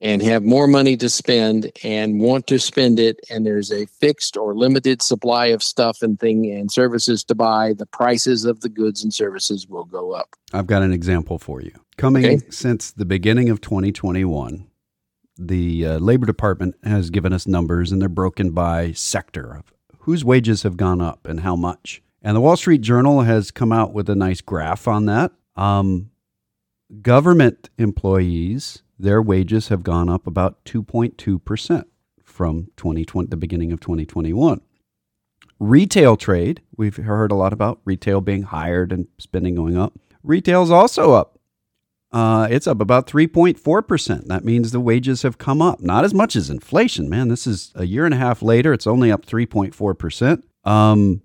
and 0.00 0.22
have 0.22 0.42
more 0.42 0.66
money 0.66 0.96
to 0.96 1.08
spend 1.08 1.72
and 1.82 2.20
want 2.20 2.46
to 2.46 2.58
spend 2.58 2.98
it 2.98 3.18
and 3.30 3.46
there's 3.46 3.72
a 3.72 3.86
fixed 3.86 4.36
or 4.36 4.54
limited 4.54 5.00
supply 5.02 5.46
of 5.46 5.62
stuff 5.62 6.02
and 6.02 6.20
thing 6.20 6.50
and 6.50 6.70
services 6.70 7.24
to 7.24 7.34
buy, 7.34 7.72
the 7.72 7.86
prices 7.86 8.44
of 8.44 8.60
the 8.60 8.68
goods 8.68 9.02
and 9.02 9.12
services 9.12 9.66
will 9.66 9.84
go 9.84 10.12
up. 10.12 10.36
I've 10.52 10.66
got 10.66 10.82
an 10.82 10.92
example 10.92 11.38
for 11.38 11.62
you. 11.62 11.72
Coming 11.96 12.26
okay. 12.26 12.46
since 12.50 12.92
the 12.92 13.06
beginning 13.06 13.48
of 13.48 13.62
2021, 13.62 14.65
the 15.38 15.86
uh, 15.86 15.98
Labor 15.98 16.26
Department 16.26 16.76
has 16.84 17.10
given 17.10 17.32
us 17.32 17.46
numbers 17.46 17.92
and 17.92 18.00
they're 18.00 18.08
broken 18.08 18.50
by 18.50 18.92
sector 18.92 19.56
of 19.56 19.72
whose 20.00 20.24
wages 20.24 20.62
have 20.62 20.76
gone 20.76 21.00
up 21.00 21.26
and 21.26 21.40
how 21.40 21.56
much. 21.56 22.02
And 22.22 22.36
the 22.36 22.40
Wall 22.40 22.56
Street 22.56 22.80
Journal 22.80 23.22
has 23.22 23.50
come 23.50 23.72
out 23.72 23.92
with 23.92 24.08
a 24.08 24.14
nice 24.14 24.40
graph 24.40 24.88
on 24.88 25.06
that. 25.06 25.32
Um, 25.56 26.10
government 27.02 27.70
employees, 27.78 28.82
their 28.98 29.20
wages 29.20 29.68
have 29.68 29.82
gone 29.82 30.08
up 30.08 30.26
about 30.26 30.64
2.2% 30.64 31.84
from 32.22 32.68
2020, 32.76 33.28
the 33.28 33.36
beginning 33.36 33.72
of 33.72 33.80
2021. 33.80 34.60
Retail 35.58 36.16
trade, 36.16 36.62
we've 36.76 36.96
heard 36.96 37.32
a 37.32 37.36
lot 37.36 37.52
about 37.52 37.80
retail 37.84 38.20
being 38.20 38.42
hired 38.42 38.92
and 38.92 39.08
spending 39.18 39.54
going 39.54 39.76
up. 39.76 39.98
Retail's 40.22 40.70
also 40.70 41.12
up. 41.12 41.35
Uh, 42.12 42.46
it's 42.50 42.66
up 42.66 42.80
about 42.80 43.06
3.4%. 43.06 44.26
That 44.26 44.44
means 44.44 44.70
the 44.70 44.80
wages 44.80 45.22
have 45.22 45.38
come 45.38 45.60
up. 45.60 45.80
Not 45.80 46.04
as 46.04 46.14
much 46.14 46.36
as 46.36 46.48
inflation, 46.48 47.10
man. 47.10 47.28
This 47.28 47.46
is 47.46 47.72
a 47.74 47.84
year 47.84 48.04
and 48.04 48.14
a 48.14 48.18
half 48.18 48.42
later. 48.42 48.72
It's 48.72 48.86
only 48.86 49.10
up 49.12 49.26
3.4%. 49.26 50.42
Um, 50.64 51.22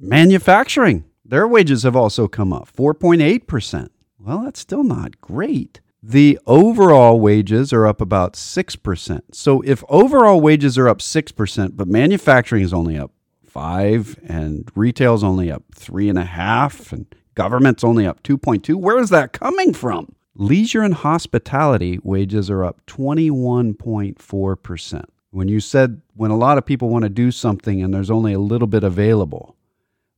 Manufacturing, 0.00 1.04
their 1.24 1.48
wages 1.48 1.82
have 1.82 1.96
also 1.96 2.28
come 2.28 2.52
up 2.52 2.70
4.8%. 2.72 3.88
Well, 4.20 4.42
that's 4.42 4.60
still 4.60 4.84
not 4.84 5.20
great. 5.20 5.80
The 6.00 6.38
overall 6.46 7.18
wages 7.18 7.72
are 7.72 7.86
up 7.86 8.00
about 8.00 8.34
6%. 8.34 9.20
So 9.32 9.60
if 9.62 9.82
overall 9.88 10.40
wages 10.40 10.78
are 10.78 10.88
up 10.88 10.98
6%, 10.98 11.76
but 11.76 11.88
manufacturing 11.88 12.62
is 12.62 12.72
only 12.72 12.96
up 12.96 13.10
5 13.44 14.20
and 14.24 14.70
retail 14.76 15.14
is 15.14 15.24
only 15.24 15.50
up 15.50 15.64
3.5 15.74 16.92
and 16.92 17.06
government's 17.38 17.84
only 17.84 18.04
up 18.04 18.20
2.2, 18.24 18.74
where 18.74 18.98
is 18.98 19.10
that 19.10 19.32
coming 19.32 19.72
from? 19.72 20.12
Leisure 20.34 20.82
and 20.82 20.94
hospitality 20.94 22.00
wages 22.02 22.50
are 22.50 22.64
up 22.64 22.84
21.4%. 22.86 25.04
When 25.30 25.46
you 25.46 25.60
said 25.60 26.02
when 26.16 26.32
a 26.32 26.36
lot 26.36 26.58
of 26.58 26.66
people 26.66 26.88
want 26.88 27.04
to 27.04 27.08
do 27.08 27.30
something 27.30 27.80
and 27.80 27.94
there's 27.94 28.10
only 28.10 28.32
a 28.32 28.40
little 28.40 28.66
bit 28.66 28.82
available, 28.82 29.54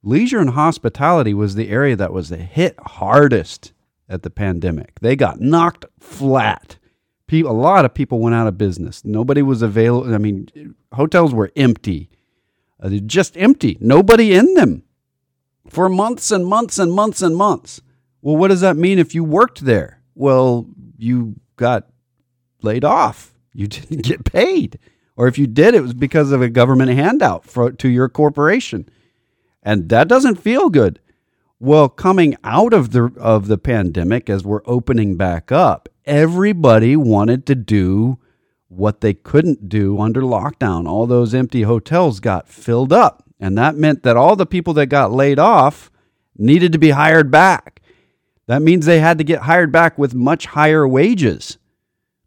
leisure 0.03 0.39
and 0.39 0.49
hospitality 0.51 1.35
was 1.35 1.57
the 1.57 1.69
area 1.69 1.95
that 1.95 2.15
was 2.15 2.31
hit 2.31 2.75
hardest 2.87 3.75
at 4.09 4.23
the 4.23 4.31
pandemic. 4.31 4.99
They 5.01 5.15
got 5.15 5.43
knocked 5.43 5.85
flat. 5.99 6.79
A 7.31 7.43
lot 7.43 7.85
of 7.85 7.93
people 7.93 8.19
went 8.19 8.35
out 8.35 8.47
of 8.47 8.57
business. 8.57 9.05
Nobody 9.05 9.43
was 9.43 9.61
available. 9.61 10.15
I 10.15 10.19
mean, 10.19 10.75
hotels 10.95 11.35
were 11.35 11.53
empty, 11.55 12.09
uh, 12.83 12.89
just 12.89 13.37
empty. 13.37 13.77
Nobody 13.79 14.33
in 14.33 14.55
them 14.55 14.85
for 15.71 15.89
months 15.89 16.31
and 16.31 16.47
months 16.47 16.79
and 16.79 16.93
months 16.93 17.23
and 17.23 17.37
months. 17.37 17.81
Well, 18.21 18.37
what 18.37 18.49
does 18.49 18.61
that 18.61 18.77
mean 18.77 18.99
if 18.99 19.15
you 19.15 19.25
worked 19.25 19.65
there? 19.65 20.03
Well, 20.15 20.67
you 20.99 21.37
got 21.57 21.89
laid 22.63 22.85
off. 22.85 23.33
You 23.55 23.67
didn't 23.69 24.03
get 24.03 24.25
paid. 24.25 24.79
Or 25.17 25.27
if 25.27 25.39
you 25.39 25.47
did, 25.47 25.75
it 25.75 25.83
was 25.83 25.95
because 25.95 26.33
of 26.33 26.43
a 26.43 26.49
government 26.49 26.91
handout 26.91 27.45
for, 27.45 27.73
to 27.73 27.89
your 27.89 28.09
corporation 28.09 28.89
and 29.63 29.89
that 29.89 30.09
doesn't 30.09 30.37
feel 30.37 30.71
good. 30.71 31.01
Well, 31.59 31.89
coming 31.89 32.37
out 32.43 32.73
of 32.73 32.93
the 32.93 33.13
of 33.19 33.47
the 33.47 33.59
pandemic 33.59 34.31
as 34.31 34.45
we're 34.45 34.63
opening 34.65 35.17
back 35.17 35.53
up, 35.53 35.89
everybody 36.07 36.97
wanted 36.97 37.47
to 37.47 37.55
do 37.55 38.19
what 38.69 39.01
they 39.01 39.13
couldn't 39.13 39.69
do 39.69 40.01
under 40.01 40.23
lockdown. 40.23 40.89
All 40.89 41.07
those 41.07 41.35
empty 41.35 41.63
hotels 41.63 42.21
got 42.21 42.49
filled 42.49 42.93
up, 42.93 43.29
and 43.41 43.57
that 43.57 43.75
meant 43.75 44.03
that 44.03 44.17
all 44.17 44.37
the 44.37 44.47
people 44.47 44.75
that 44.75 44.87
got 44.87 45.11
laid 45.11 45.39
off 45.39 45.91
needed 46.37 46.73
to 46.73 46.79
be 46.79 46.91
hired 46.91 47.31
back. 47.31 47.81
That 48.47 48.63
means 48.63 48.85
they 48.85 49.01
had 49.01 49.19
to 49.19 49.25
get 49.25 49.43
hired 49.43 49.73
back 49.73 49.97
with 49.97 50.15
much 50.15 50.47
higher 50.47 50.87
wages. 50.87 51.57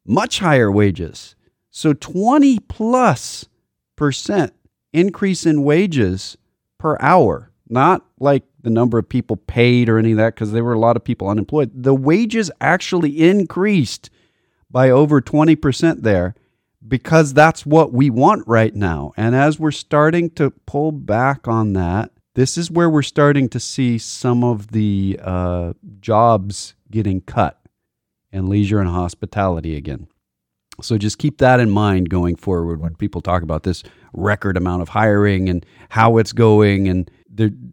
Much 0.06 0.40
higher 0.40 0.72
wages. 0.72 1.36
So 1.70 1.94
20 1.94 2.60
plus 2.60 3.46
percent 3.96 4.54
increase 4.92 5.46
in 5.46 5.64
wages 5.64 6.38
per 6.78 6.98
hour, 7.00 7.52
not 7.70 8.06
like 8.20 8.44
the 8.62 8.70
number 8.70 8.98
of 8.98 9.08
people 9.08 9.36
paid 9.36 9.90
or 9.90 9.98
any 9.98 10.12
of 10.12 10.18
that, 10.18 10.34
because 10.34 10.52
there 10.52 10.64
were 10.64 10.74
a 10.74 10.80
lot 10.80 10.96
of 10.96 11.04
people 11.04 11.30
unemployed. 11.30 11.72
The 11.74 11.96
wages 11.96 12.50
actually 12.60 13.22
increased 13.22 14.10
by 14.70 14.90
over 14.90 15.22
20% 15.22 16.02
there 16.02 16.36
because 16.88 17.34
that's 17.34 17.66
what 17.66 17.94
we 17.94 18.10
want 18.10 18.48
right 18.48 18.76
now. 18.76 19.14
And 19.18 19.36
as 19.36 19.60
we're 19.60 19.72
starting 19.72 20.30
to 20.32 20.52
pull 20.66 20.92
back 20.92 21.48
on 21.48 21.74
that, 21.74 22.12
this 22.36 22.58
is 22.58 22.72
where 22.72 22.90
we're 22.90 23.04
starting 23.04 23.48
to 23.50 23.60
see 23.60 23.98
some 23.98 24.44
of 24.44 24.70
the 24.70 25.20
uh, 25.22 25.74
jobs 26.00 26.76
getting 26.90 27.22
cut 27.22 27.60
and 28.32 28.50
leisure 28.50 28.80
and 28.80 28.90
hospitality 28.90 29.76
again. 29.76 30.08
So 30.82 30.98
just 30.98 31.20
keep 31.20 31.38
that 31.38 31.60
in 31.60 31.70
mind 31.70 32.10
going 32.10 32.36
forward 32.36 32.82
when 32.82 32.96
people 32.96 33.22
talk 33.22 33.44
about 33.44 33.64
this 33.64 33.84
record 34.14 34.58
amount 34.58 34.82
of 34.82 34.90
hiring 34.90 35.48
and 35.48 35.64
how 35.90 36.18
it's 36.18 36.34
going. 36.34 36.88
And 36.88 37.10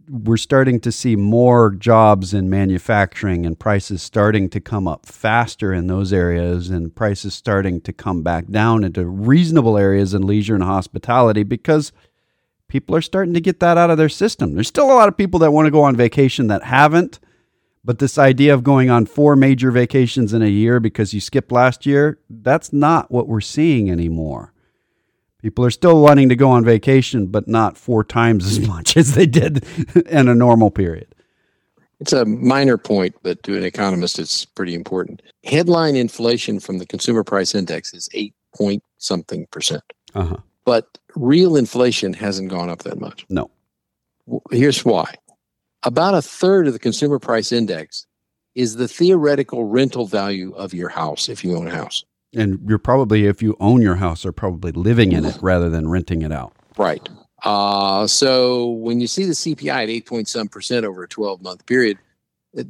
we're 0.08 0.36
starting 0.36 0.80
to 0.80 0.92
see 0.92 1.16
more 1.16 1.70
jobs 1.70 2.32
in 2.32 2.48
manufacturing 2.48 3.44
and 3.44 3.58
prices 3.58 4.02
starting 4.02 4.48
to 4.50 4.60
come 4.60 4.88
up 4.88 5.06
faster 5.06 5.72
in 5.72 5.86
those 5.86 6.12
areas 6.12 6.70
and 6.70 6.94
prices 6.94 7.34
starting 7.34 7.80
to 7.82 7.92
come 7.92 8.22
back 8.22 8.46
down 8.48 8.84
into 8.84 9.06
reasonable 9.06 9.76
areas 9.76 10.14
in 10.14 10.26
leisure 10.26 10.54
and 10.54 10.64
hospitality 10.64 11.42
because 11.42 11.92
people 12.68 12.94
are 12.96 13.02
starting 13.02 13.34
to 13.34 13.40
get 13.40 13.60
that 13.60 13.76
out 13.76 13.90
of 13.90 13.98
their 13.98 14.08
system. 14.08 14.54
There's 14.54 14.68
still 14.68 14.90
a 14.90 14.94
lot 14.94 15.08
of 15.08 15.16
people 15.16 15.40
that 15.40 15.52
want 15.52 15.66
to 15.66 15.70
go 15.70 15.82
on 15.82 15.96
vacation 15.96 16.46
that 16.46 16.64
haven't 16.64 17.20
but 17.84 17.98
this 17.98 18.18
idea 18.18 18.52
of 18.52 18.62
going 18.62 18.90
on 18.90 19.06
four 19.06 19.36
major 19.36 19.70
vacations 19.70 20.34
in 20.34 20.42
a 20.42 20.48
year 20.48 20.80
because 20.80 21.14
you 21.14 21.20
skipped 21.20 21.50
last 21.50 21.86
year, 21.86 22.18
that's 22.28 22.72
not 22.72 23.10
what 23.10 23.26
we're 23.26 23.40
seeing 23.40 23.90
anymore. 23.90 24.52
People 25.42 25.64
are 25.64 25.70
still 25.70 26.00
wanting 26.00 26.28
to 26.28 26.36
go 26.36 26.50
on 26.50 26.64
vacation, 26.64 27.26
but 27.26 27.48
not 27.48 27.76
four 27.76 28.04
times 28.04 28.46
as 28.46 28.60
much 28.68 28.96
as 28.96 29.14
they 29.14 29.26
did 29.26 29.64
in 30.06 30.28
a 30.28 30.34
normal 30.34 30.70
period. 30.70 31.14
It's 32.00 32.12
a 32.14 32.24
minor 32.24 32.78
point, 32.78 33.14
but 33.22 33.42
to 33.42 33.56
an 33.56 33.64
economist, 33.64 34.18
it's 34.18 34.46
pretty 34.46 34.74
important. 34.74 35.20
Headline 35.44 35.96
inflation 35.96 36.58
from 36.58 36.78
the 36.78 36.86
consumer 36.86 37.22
price 37.22 37.54
index 37.54 37.92
is 37.92 38.08
eight 38.14 38.34
point 38.56 38.82
something 38.98 39.46
percent. 39.50 39.84
Uh-huh. 40.14 40.38
But 40.64 40.98
real 41.14 41.56
inflation 41.56 42.14
hasn't 42.14 42.50
gone 42.50 42.70
up 42.70 42.80
that 42.84 43.00
much. 43.00 43.26
No. 43.28 43.50
Here's 44.50 44.84
why 44.84 45.14
about 45.82 46.14
a 46.14 46.22
third 46.22 46.66
of 46.66 46.72
the 46.72 46.78
consumer 46.78 47.18
price 47.18 47.52
index 47.52 48.06
is 48.54 48.76
the 48.76 48.88
theoretical 48.88 49.64
rental 49.64 50.06
value 50.06 50.52
of 50.54 50.74
your 50.74 50.88
house 50.88 51.28
if 51.28 51.44
you 51.44 51.56
own 51.56 51.68
a 51.68 51.74
house. 51.74 52.04
And 52.34 52.60
you're 52.68 52.78
probably, 52.78 53.26
if 53.26 53.42
you 53.42 53.56
own 53.58 53.82
your 53.82 53.96
house, 53.96 54.24
are 54.24 54.32
probably 54.32 54.72
living 54.72 55.12
in 55.12 55.24
it 55.24 55.36
rather 55.42 55.68
than 55.68 55.88
renting 55.88 56.22
it 56.22 56.30
out. 56.30 56.52
Right. 56.78 57.08
Uh, 57.42 58.06
so 58.06 58.68
when 58.68 59.00
you 59.00 59.06
see 59.06 59.24
the 59.24 59.32
CPI 59.32 59.82
at 59.82 59.88
8 59.88 60.06
point 60.06 60.28
some 60.28 60.48
percent 60.48 60.84
over 60.84 61.02
a 61.02 61.08
12 61.08 61.42
month 61.42 61.66
period, 61.66 61.98
it 62.52 62.66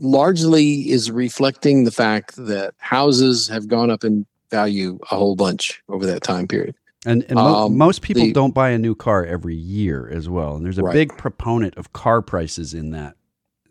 largely 0.00 0.90
is 0.90 1.10
reflecting 1.10 1.84
the 1.84 1.90
fact 1.90 2.36
that 2.36 2.74
houses 2.78 3.48
have 3.48 3.68
gone 3.68 3.90
up 3.90 4.04
in 4.04 4.26
value 4.50 4.98
a 5.10 5.16
whole 5.16 5.36
bunch 5.36 5.82
over 5.88 6.06
that 6.06 6.22
time 6.22 6.48
period. 6.48 6.74
And, 7.06 7.24
and 7.24 7.34
mo- 7.34 7.66
um, 7.66 7.76
most 7.76 8.02
people 8.02 8.22
the, 8.22 8.32
don't 8.32 8.54
buy 8.54 8.70
a 8.70 8.78
new 8.78 8.94
car 8.94 9.24
every 9.24 9.54
year 9.54 10.08
as 10.08 10.28
well. 10.28 10.56
And 10.56 10.64
there's 10.64 10.78
a 10.78 10.82
right. 10.82 10.92
big 10.92 11.16
proponent 11.16 11.76
of 11.76 11.92
car 11.92 12.22
prices 12.22 12.74
in 12.74 12.90
that. 12.90 13.16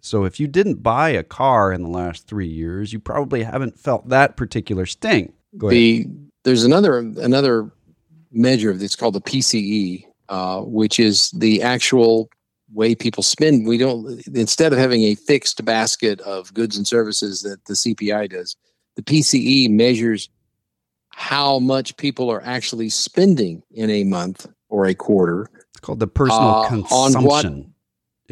So 0.02 0.24
if 0.24 0.40
you 0.40 0.48
didn't 0.48 0.84
buy 0.84 1.10
a 1.10 1.24
car 1.24 1.72
in 1.72 1.82
the 1.82 1.90
last 1.90 2.28
three 2.28 2.48
years, 2.48 2.94
you 2.94 3.00
probably 3.00 3.44
haven't 3.44 3.80
felt 3.80 4.10
that 4.10 4.38
particular 4.38 4.86
sting. 4.86 5.34
The, 5.72 6.08
there's 6.44 6.64
another 6.64 6.98
another 6.98 7.72
measure 8.32 8.74
that's 8.74 8.96
called 8.96 9.16
the 9.16 9.22
PCE, 9.22 10.06
uh, 10.30 10.62
which 10.62 11.00
is 11.00 11.32
the 11.32 11.62
actual 11.62 12.30
way 12.74 12.96
people 12.96 13.24
spend. 13.24 13.68
We 13.68 13.78
don't 13.78 14.22
instead 14.28 14.74
of 14.74 14.80
having 14.80 15.04
a 15.04 15.16
fixed 15.16 15.64
basket 15.66 16.20
of 16.22 16.54
goods 16.54 16.78
and 16.78 16.88
services 16.88 17.42
that 17.42 17.66
the 17.66 17.74
CPI 17.74 18.30
does, 18.30 18.56
the 18.96 19.02
PCE 19.02 19.70
measures 19.70 20.30
how 21.10 21.58
much 21.58 21.98
people 21.98 22.30
are 22.30 22.44
actually 22.44 22.90
spending 22.90 23.64
in 23.72 23.90
a 23.90 24.04
month 24.04 24.46
or 24.70 24.86
a 24.86 24.94
quarter. 24.94 25.50
It's 25.72 25.80
called 25.80 26.00
the 26.00 26.08
personal 26.08 26.50
uh, 26.50 26.68
consumption. 26.70 27.16
On 27.16 27.24
what, 27.24 27.46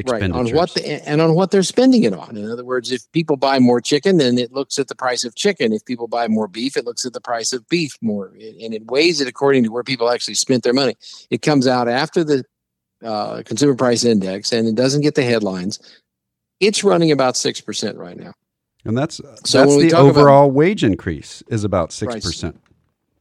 right, 0.08 0.24
on 0.24 0.50
what 0.50 0.74
the, 0.74 1.08
and 1.08 1.22
on 1.22 1.36
what 1.36 1.52
they're 1.52 1.64
spending 1.64 2.04
it 2.04 2.14
on. 2.14 2.36
In 2.36 2.50
other 2.50 2.66
words, 2.66 2.92
if 2.92 3.10
people 3.14 3.38
buy 3.38 3.60
more 3.60 3.80
chicken, 3.80 4.18
then 4.18 4.38
it 4.38 4.52
looks 4.52 4.78
at 4.78 4.88
the 4.88 4.96
price 4.96 5.24
of 5.24 5.36
chicken. 5.36 5.72
If 5.72 5.86
people 5.86 6.08
buy 6.08 6.28
more 6.28 6.48
beef, 6.48 6.76
it 6.76 6.86
looks 6.86 7.06
at 7.06 7.14
the 7.14 7.22
price 7.22 7.54
of 7.54 7.68
beef 7.70 7.98
more, 8.02 8.28
and 8.28 8.74
it 8.74 8.86
weighs 8.88 9.22
it 9.22 9.28
according 9.28 9.64
to 9.64 9.72
where 9.72 9.84
people 9.84 10.10
actually 10.10 10.34
spent 10.34 10.64
their 10.64 10.74
money. 10.74 10.96
It 11.30 11.42
comes 11.42 11.66
out 11.66 11.88
after 11.88 12.24
the 12.24 12.44
uh, 13.04 13.44
consumer 13.46 13.76
price 13.76 14.04
index, 14.04 14.52
and 14.52 14.68
it 14.68 14.76
doesn't 14.76 15.02
get 15.02 15.16
the 15.16 15.24
headlines. 15.24 15.80
It's 16.60 16.84
running 16.84 17.12
about 17.12 17.38
six 17.38 17.62
percent 17.62 17.98
right 17.98 18.18
now, 18.18 18.34
and 18.84 18.98
that's 18.98 19.22
so 19.46 19.60
that's 19.60 19.78
the 19.78 19.94
overall 19.94 20.46
about, 20.46 20.56
wage 20.56 20.84
increase 20.84 21.42
is 21.48 21.64
about 21.64 21.94
six 21.94 22.16
percent. 22.16 22.60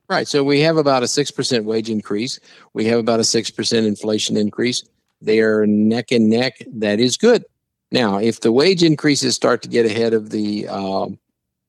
Right. 0.08 0.28
So 0.28 0.44
we 0.44 0.60
have 0.60 0.76
about 0.76 1.02
a 1.02 1.06
6% 1.06 1.64
wage 1.64 1.88
increase. 1.88 2.38
We 2.74 2.84
have 2.84 2.98
about 2.98 3.20
a 3.20 3.22
6% 3.22 3.86
inflation 3.86 4.36
increase. 4.36 4.84
They 5.24 5.40
are 5.40 5.66
neck 5.66 6.12
and 6.12 6.28
neck. 6.28 6.64
That 6.72 7.00
is 7.00 7.16
good. 7.16 7.44
Now, 7.90 8.18
if 8.18 8.40
the 8.40 8.52
wage 8.52 8.82
increases 8.82 9.34
start 9.34 9.62
to 9.62 9.68
get 9.68 9.86
ahead 9.86 10.14
of 10.14 10.30
the 10.30 10.68
um, 10.68 11.18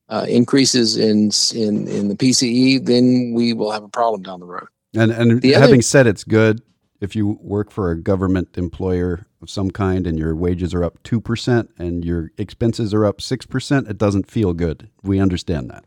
uh, 0.08 0.26
increases 0.28 0.96
in, 0.96 1.30
in 1.54 1.88
in 1.88 2.08
the 2.08 2.16
PCE, 2.16 2.84
then 2.84 3.32
we 3.34 3.52
will 3.52 3.70
have 3.70 3.82
a 3.82 3.88
problem 3.88 4.22
down 4.22 4.40
the 4.40 4.46
road. 4.46 4.68
And 4.94 5.10
and 5.10 5.40
the 5.42 5.52
having 5.52 5.74
other, 5.74 5.82
said 5.82 6.06
it's 6.06 6.24
good, 6.24 6.62
if 7.00 7.14
you 7.14 7.38
work 7.40 7.70
for 7.70 7.90
a 7.90 7.96
government 7.96 8.56
employer 8.56 9.26
of 9.42 9.50
some 9.50 9.70
kind 9.70 10.06
and 10.06 10.18
your 10.18 10.34
wages 10.34 10.74
are 10.74 10.84
up 10.84 11.02
two 11.02 11.20
percent 11.20 11.70
and 11.78 12.04
your 12.04 12.32
expenses 12.38 12.92
are 12.92 13.04
up 13.04 13.20
six 13.20 13.46
percent, 13.46 13.88
it 13.88 13.98
doesn't 13.98 14.30
feel 14.30 14.52
good. 14.52 14.88
We 15.02 15.20
understand 15.20 15.70
that 15.70 15.84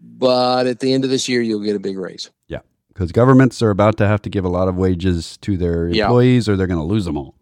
but 0.00 0.66
at 0.66 0.80
the 0.80 0.92
end 0.92 1.04
of 1.04 1.10
this 1.10 1.28
year, 1.28 1.40
you'll 1.42 1.62
get 1.62 1.76
a 1.76 1.80
big 1.80 1.98
raise. 1.98 2.30
Yeah, 2.48 2.60
because 2.98 3.12
governments 3.12 3.62
are 3.62 3.70
about 3.70 3.96
to 3.96 4.08
have 4.08 4.20
to 4.22 4.28
give 4.28 4.44
a 4.44 4.48
lot 4.48 4.66
of 4.66 4.74
wages 4.74 5.36
to 5.36 5.56
their 5.56 5.86
employees, 5.86 6.48
yeah. 6.48 6.52
or 6.52 6.56
they're 6.56 6.66
going 6.66 6.80
to 6.80 6.84
lose 6.84 7.04
them 7.04 7.16
all. 7.16 7.36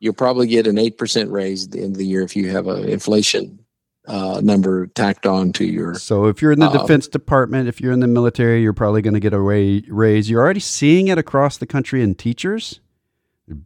You'll 0.00 0.12
probably 0.12 0.48
get 0.48 0.66
an 0.66 0.76
eight 0.76 0.98
percent 0.98 1.30
raise 1.30 1.66
at 1.66 1.70
the 1.70 1.82
end 1.82 1.92
of 1.92 1.98
the 1.98 2.06
year 2.06 2.22
if 2.22 2.34
you 2.34 2.50
have 2.50 2.66
an 2.66 2.88
inflation 2.88 3.64
uh, 4.08 4.40
number 4.42 4.88
tacked 4.88 5.24
on 5.24 5.52
to 5.52 5.64
your. 5.64 5.94
So 5.94 6.24
if 6.24 6.42
you're 6.42 6.50
in 6.50 6.58
the 6.58 6.66
uh, 6.66 6.82
Defense 6.82 7.06
Department, 7.06 7.68
if 7.68 7.80
you're 7.80 7.92
in 7.92 8.00
the 8.00 8.08
military, 8.08 8.60
you're 8.60 8.72
probably 8.72 9.00
going 9.00 9.14
to 9.14 9.20
get 9.20 9.32
a 9.32 9.38
raise. 9.38 10.28
You're 10.28 10.42
already 10.42 10.58
seeing 10.58 11.06
it 11.06 11.16
across 11.16 11.58
the 11.58 11.66
country 11.66 12.02
in 12.02 12.16
teachers. 12.16 12.80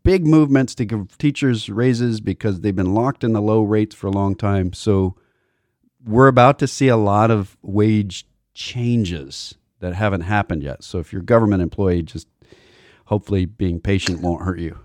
Big 0.03 0.27
movements 0.27 0.75
to 0.75 0.85
give 0.85 1.16
teachers 1.16 1.71
raises 1.71 2.21
because 2.21 2.61
they've 2.61 2.77
been 2.77 2.92
locked 2.92 3.25
in 3.25 3.33
the 3.33 3.40
low 3.40 3.62
rates 3.62 3.95
for 3.95 4.07
a 4.07 4.12
long 4.12 4.35
time. 4.35 4.75
So 4.75 5.16
we're 6.05 6.29
about 6.29 6.59
to 6.59 6.66
see 6.66 6.88
a 6.88 6.97
lot 6.99 7.31
of 7.31 7.57
wage 7.62 8.27
changes 8.53 9.55
that 9.83 9.95
haven't 9.95 10.23
happened 10.23 10.62
yet. 10.62 10.83
So 10.83 10.99
if 10.99 11.12
you're 11.12 11.23
a 11.23 11.25
government 11.25 11.61
employee, 11.61 12.03
just 12.03 12.27
hopefully 13.05 13.45
being 13.45 13.81
patient 13.81 14.21
won't 14.21 14.42
hurt 14.42 14.59
you. 14.59 14.79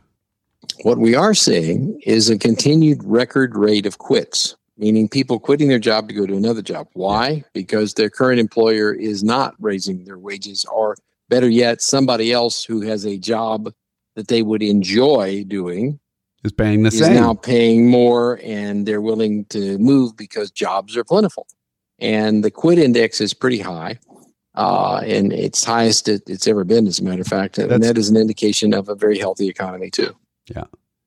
What 0.82 0.98
we 0.98 1.16
are 1.16 1.34
seeing 1.34 2.02
is 2.06 2.30
a 2.30 2.38
continued 2.38 3.04
record 3.04 3.56
rate 3.56 3.86
of 3.86 4.00
quits, 4.00 4.58
meaning 4.78 5.08
people 5.08 5.40
quitting 5.40 5.70
their 5.70 5.80
job 5.80 6.10
to 6.10 6.16
go 6.16 6.26
to 6.26 6.36
another 6.36 6.62
job. 6.62 6.88
Why? 6.94 7.44
Because 7.54 7.94
their 7.94 8.10
current 8.10 8.40
employer 8.40 8.92
is 8.92 9.24
not 9.24 9.54
raising 9.60 10.04
their 10.04 10.18
wages, 10.18 10.66
or 10.66 10.98
better 11.30 11.48
yet, 11.48 11.82
somebody 11.82 12.34
else 12.34 12.64
who 12.64 12.82
has 12.82 13.06
a 13.06 13.18
job 13.18 13.72
that 14.16 14.28
they 14.28 14.42
would 14.42 14.64
enjoy 14.64 15.44
doing 15.48 16.00
is 16.44 16.52
paying 16.52 16.84
the 16.84 16.88
is 16.88 17.00
same. 17.00 17.14
now 17.14 17.34
paying 17.36 17.88
more 17.88 18.40
and 18.44 18.86
they're 18.86 19.02
willing 19.02 19.46
to 19.46 19.78
move 19.78 20.18
because 20.18 20.50
jobs 20.50 20.98
are 20.98 21.04
plentiful. 21.04 21.48
And 22.00 22.44
the 22.44 22.52
quit 22.52 22.78
index 22.78 23.22
is 23.22 23.34
pretty 23.34 23.60
high. 23.60 24.00
Uh, 24.58 25.02
and 25.06 25.32
it's 25.32 25.64
highest 25.64 26.10
it, 26.10 26.24
it's 26.28 26.48
ever 26.48 26.64
been, 26.64 26.88
as 26.88 27.00
a 27.00 27.04
matter 27.04 27.22
of 27.22 27.28
fact. 27.28 27.60
and 27.60 27.84
that 27.84 27.98
is 27.98 28.10
an 28.10 28.18
indication 28.18 28.74
of 28.74 28.90
a 28.90 28.96
very 28.96 29.20
healthy 29.20 29.48
economy, 29.48 29.92
too. 29.92 30.16
Yeah. 30.54 30.64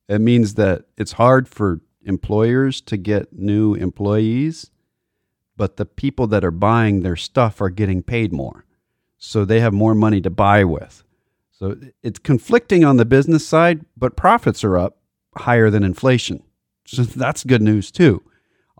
It 0.08 0.20
means 0.20 0.54
that 0.54 0.84
it's 0.96 1.12
hard 1.12 1.48
for 1.48 1.80
employers 2.04 2.80
to 2.82 2.96
get 2.96 3.32
new 3.32 3.74
employees, 3.74 4.70
but 5.56 5.76
the 5.76 5.84
people 5.84 6.28
that 6.28 6.44
are 6.44 6.52
buying 6.52 7.02
their 7.02 7.16
stuff 7.16 7.60
are 7.60 7.70
getting 7.70 8.02
paid 8.02 8.32
more. 8.32 8.64
So 9.18 9.44
they 9.44 9.60
have 9.60 9.72
more 9.72 9.94
money 9.96 10.20
to 10.20 10.30
buy 10.30 10.64
with. 10.64 11.02
So 11.50 11.76
it's 12.02 12.20
conflicting 12.20 12.84
on 12.84 12.96
the 12.96 13.04
business 13.04 13.46
side, 13.46 13.84
but 13.96 14.16
profits 14.16 14.62
are 14.64 14.78
up 14.78 14.98
higher 15.36 15.70
than 15.70 15.82
inflation. 15.82 16.42
So 16.86 17.02
that's 17.24 17.42
good 17.42 17.62
news 17.62 17.90
too. 17.90 18.22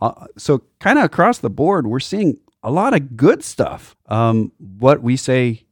Uh, 0.00 0.26
so 0.38 0.62
kind 0.78 0.98
of 0.98 1.04
across 1.04 1.38
the 1.38 1.50
board, 1.50 1.86
we're 1.88 2.00
seeing 2.00 2.38
a 2.62 2.70
lot 2.70 2.94
of 2.94 3.16
good 3.16 3.42
stuff. 3.42 3.96
Um, 4.06 4.52
what 4.58 5.02
we 5.02 5.16
say 5.16 5.64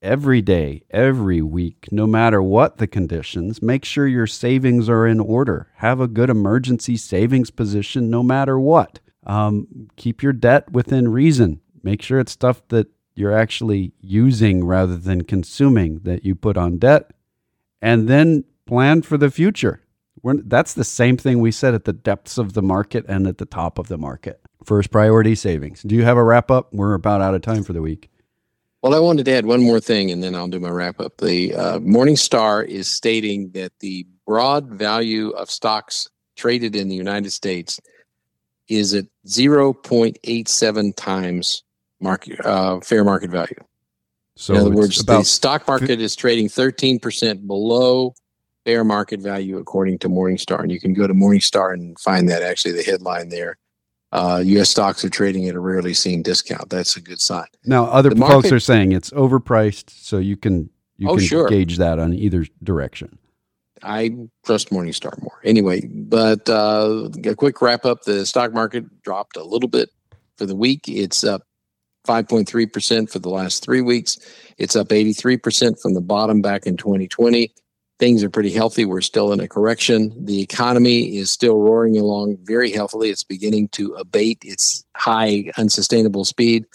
every 0.00 0.42
day, 0.42 0.82
every 0.90 1.40
week, 1.40 1.88
no 1.92 2.06
matter 2.06 2.42
what 2.42 2.78
the 2.78 2.86
conditions, 2.86 3.62
make 3.62 3.84
sure 3.84 4.06
your 4.06 4.26
savings 4.26 4.88
are 4.88 5.06
in 5.06 5.20
order. 5.20 5.68
Have 5.76 6.00
a 6.00 6.08
good 6.08 6.30
emergency 6.30 6.96
savings 6.96 7.50
position 7.50 8.10
no 8.10 8.22
matter 8.22 8.58
what. 8.58 9.00
Um, 9.24 9.88
keep 9.96 10.22
your 10.22 10.32
debt 10.32 10.72
within 10.72 11.08
reason. 11.08 11.60
Make 11.82 12.02
sure 12.02 12.18
it's 12.18 12.32
stuff 12.32 12.62
that 12.68 12.88
you're 13.14 13.36
actually 13.36 13.92
using 14.00 14.64
rather 14.64 14.96
than 14.96 15.24
consuming 15.24 16.00
that 16.00 16.24
you 16.24 16.34
put 16.34 16.56
on 16.56 16.78
debt. 16.78 17.12
And 17.80 18.08
then 18.08 18.44
plan 18.66 19.02
for 19.02 19.18
the 19.18 19.30
future. 19.30 19.82
We're, 20.22 20.36
that's 20.36 20.74
the 20.74 20.84
same 20.84 21.16
thing 21.16 21.40
we 21.40 21.52
said 21.52 21.74
at 21.74 21.84
the 21.84 21.92
depths 21.92 22.38
of 22.38 22.52
the 22.52 22.62
market 22.62 23.04
and 23.08 23.26
at 23.26 23.38
the 23.38 23.44
top 23.46 23.78
of 23.78 23.88
the 23.88 23.98
market. 23.98 24.41
First 24.64 24.90
priority 24.90 25.34
savings. 25.34 25.82
Do 25.82 25.94
you 25.94 26.04
have 26.04 26.16
a 26.16 26.24
wrap 26.24 26.50
up? 26.50 26.72
We're 26.72 26.94
about 26.94 27.20
out 27.20 27.34
of 27.34 27.42
time 27.42 27.64
for 27.64 27.72
the 27.72 27.82
week. 27.82 28.10
Well, 28.82 28.94
I 28.94 28.98
wanted 28.98 29.26
to 29.26 29.32
add 29.32 29.46
one 29.46 29.62
more 29.62 29.80
thing 29.80 30.10
and 30.10 30.22
then 30.22 30.34
I'll 30.34 30.48
do 30.48 30.58
my 30.58 30.68
wrap 30.68 31.00
up. 31.00 31.18
The 31.18 31.54
uh, 31.54 31.78
Morningstar 31.78 32.66
is 32.66 32.88
stating 32.88 33.50
that 33.52 33.72
the 33.78 34.06
broad 34.26 34.66
value 34.68 35.30
of 35.30 35.50
stocks 35.50 36.08
traded 36.36 36.74
in 36.74 36.88
the 36.88 36.96
United 36.96 37.30
States 37.30 37.80
is 38.68 38.94
at 38.94 39.04
0.87 39.26 40.96
times 40.96 41.62
market 42.00 42.44
uh, 42.44 42.80
fair 42.80 43.04
market 43.04 43.30
value. 43.30 43.54
So 44.36 44.54
in 44.54 44.60
other 44.60 44.70
words, 44.70 45.04
the 45.04 45.22
stock 45.22 45.68
market 45.68 46.00
is 46.00 46.16
trading 46.16 46.48
13% 46.48 47.46
below 47.46 48.14
fair 48.64 48.82
market 48.82 49.20
value 49.20 49.58
according 49.58 49.98
to 50.00 50.08
Morningstar. 50.08 50.60
And 50.60 50.72
you 50.72 50.80
can 50.80 50.94
go 50.94 51.06
to 51.06 51.14
Morningstar 51.14 51.72
and 51.72 51.98
find 52.00 52.28
that 52.28 52.42
actually 52.42 52.72
the 52.72 52.82
headline 52.82 53.28
there. 53.28 53.58
Uh, 54.12 54.42
U.S. 54.44 54.68
stocks 54.68 55.04
are 55.04 55.10
trading 55.10 55.48
at 55.48 55.54
a 55.54 55.60
rarely 55.60 55.94
seen 55.94 56.22
discount. 56.22 56.68
That's 56.68 56.96
a 56.96 57.00
good 57.00 57.20
sign. 57.20 57.46
Now, 57.64 57.86
other 57.86 58.10
the 58.10 58.16
folks 58.16 58.30
market, 58.30 58.52
are 58.52 58.60
saying 58.60 58.92
it's 58.92 59.10
overpriced, 59.10 59.90
so 59.90 60.18
you 60.18 60.36
can 60.36 60.68
you 60.98 61.08
oh, 61.08 61.16
can 61.16 61.24
sure. 61.24 61.48
gauge 61.48 61.78
that 61.78 61.98
on 61.98 62.12
either 62.12 62.46
direction. 62.62 63.18
I 63.82 64.14
trust 64.44 64.70
Morningstar 64.70 65.20
more. 65.22 65.40
Anyway, 65.44 65.86
but 65.86 66.48
uh, 66.48 67.08
a 67.24 67.34
quick 67.34 67.60
wrap 67.62 67.86
up: 67.86 68.02
the 68.02 68.26
stock 68.26 68.52
market 68.52 69.02
dropped 69.02 69.36
a 69.36 69.42
little 69.42 69.68
bit 69.68 69.88
for 70.36 70.44
the 70.46 70.56
week. 70.56 70.88
It's 70.88 71.24
up 71.24 71.42
5.3% 72.06 73.10
for 73.10 73.18
the 73.18 73.30
last 73.30 73.64
three 73.64 73.80
weeks. 73.80 74.18
It's 74.58 74.76
up 74.76 74.88
83% 74.88 75.80
from 75.80 75.94
the 75.94 76.00
bottom 76.00 76.42
back 76.42 76.66
in 76.66 76.76
2020. 76.76 77.52
Things 78.02 78.24
are 78.24 78.30
pretty 78.30 78.50
healthy. 78.50 78.84
We're 78.84 79.00
still 79.00 79.32
in 79.32 79.38
a 79.38 79.46
correction. 79.46 80.12
The 80.24 80.42
economy 80.42 81.18
is 81.18 81.30
still 81.30 81.58
roaring 81.58 81.96
along 81.96 82.38
very 82.42 82.72
healthily. 82.72 83.10
It's 83.10 83.22
beginning 83.22 83.68
to 83.68 83.94
abate 83.94 84.42
its 84.42 84.84
high, 84.96 85.52
unsustainable 85.56 86.24
speed, 86.24 86.66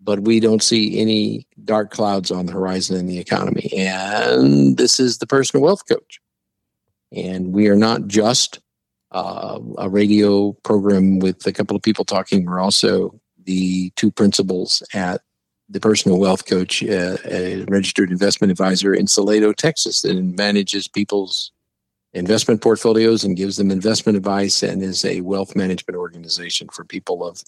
but 0.00 0.20
we 0.20 0.38
don't 0.38 0.62
see 0.62 1.00
any 1.00 1.48
dark 1.64 1.90
clouds 1.90 2.30
on 2.30 2.46
the 2.46 2.52
horizon 2.52 2.96
in 2.96 3.06
the 3.06 3.18
economy. 3.18 3.72
And 3.76 4.76
this 4.76 5.00
is 5.00 5.18
the 5.18 5.26
personal 5.26 5.64
wealth 5.64 5.82
coach. 5.88 6.20
And 7.10 7.52
we 7.52 7.66
are 7.66 7.74
not 7.74 8.06
just 8.06 8.60
uh, 9.10 9.58
a 9.78 9.88
radio 9.88 10.52
program 10.62 11.18
with 11.18 11.44
a 11.44 11.52
couple 11.52 11.74
of 11.74 11.82
people 11.82 12.04
talking. 12.04 12.44
We're 12.44 12.60
also 12.60 13.20
the 13.42 13.90
two 13.96 14.12
principals 14.12 14.84
at 14.94 15.22
the 15.68 15.80
personal 15.80 16.18
wealth 16.18 16.46
coach, 16.46 16.82
uh, 16.82 17.16
a 17.26 17.64
registered 17.68 18.10
investment 18.10 18.50
advisor 18.50 18.94
in 18.94 19.06
Salado, 19.06 19.52
Texas, 19.52 20.02
that 20.02 20.14
manages 20.14 20.88
people's 20.88 21.52
investment 22.14 22.62
portfolios 22.62 23.22
and 23.22 23.36
gives 23.36 23.56
them 23.56 23.70
investment 23.70 24.16
advice 24.16 24.62
and 24.62 24.82
is 24.82 25.04
a 25.04 25.20
wealth 25.20 25.54
management 25.54 25.96
organization 25.96 26.68
for 26.72 26.84
people 26.84 27.26
of 27.26 27.42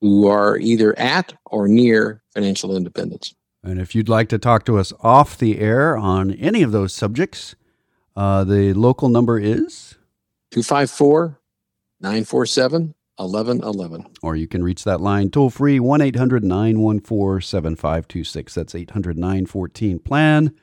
who 0.00 0.26
are 0.26 0.56
either 0.58 0.98
at 0.98 1.32
or 1.46 1.68
near 1.68 2.22
financial 2.34 2.76
independence. 2.76 3.34
And 3.62 3.80
if 3.80 3.94
you'd 3.94 4.08
like 4.08 4.28
to 4.30 4.38
talk 4.38 4.64
to 4.64 4.78
us 4.78 4.92
off 5.00 5.38
the 5.38 5.60
air 5.60 5.96
on 5.96 6.32
any 6.32 6.62
of 6.62 6.72
those 6.72 6.92
subjects, 6.92 7.54
uh, 8.16 8.42
the 8.42 8.74
local 8.74 9.08
number 9.08 9.38
is 9.38 9.94
254 10.50 11.38
947 12.00 12.94
1111. 13.22 14.06
Or 14.22 14.36
you 14.36 14.48
can 14.48 14.62
reach 14.62 14.84
that 14.84 15.00
line 15.00 15.30
toll 15.30 15.48
free 15.50 15.80
1 15.80 16.00
800 16.00 16.44
914 16.44 17.40
7526. 17.40 18.54
That's 18.54 18.74
800 18.74 19.18
914 19.18 19.98
plan. 19.98 20.54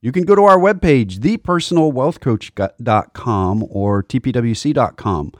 You 0.00 0.10
can 0.12 0.24
go 0.24 0.34
to 0.34 0.44
our 0.44 0.58
webpage, 0.58 1.20
thepersonalwealthcoach.com 1.20 3.66
or 3.70 4.02
tpwc.com, 4.02 5.32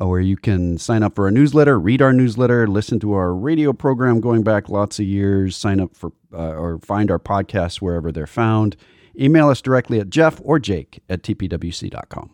uh, 0.00 0.06
where 0.06 0.20
you 0.20 0.36
can 0.36 0.78
sign 0.78 1.02
up 1.02 1.16
for 1.16 1.24
our 1.24 1.32
newsletter, 1.32 1.80
read 1.80 2.00
our 2.00 2.12
newsletter, 2.12 2.68
listen 2.68 3.00
to 3.00 3.12
our 3.14 3.34
radio 3.34 3.72
program 3.72 4.20
going 4.20 4.44
back 4.44 4.68
lots 4.68 5.00
of 5.00 5.06
years, 5.06 5.56
sign 5.56 5.80
up 5.80 5.96
for 5.96 6.12
uh, 6.32 6.52
or 6.52 6.78
find 6.78 7.10
our 7.10 7.18
podcasts 7.18 7.80
wherever 7.80 8.12
they're 8.12 8.28
found. 8.28 8.76
Email 9.18 9.48
us 9.48 9.60
directly 9.60 9.98
at 9.98 10.10
jeff 10.10 10.40
or 10.44 10.60
jake 10.60 11.02
at 11.08 11.22
tpwc.com. 11.22 12.30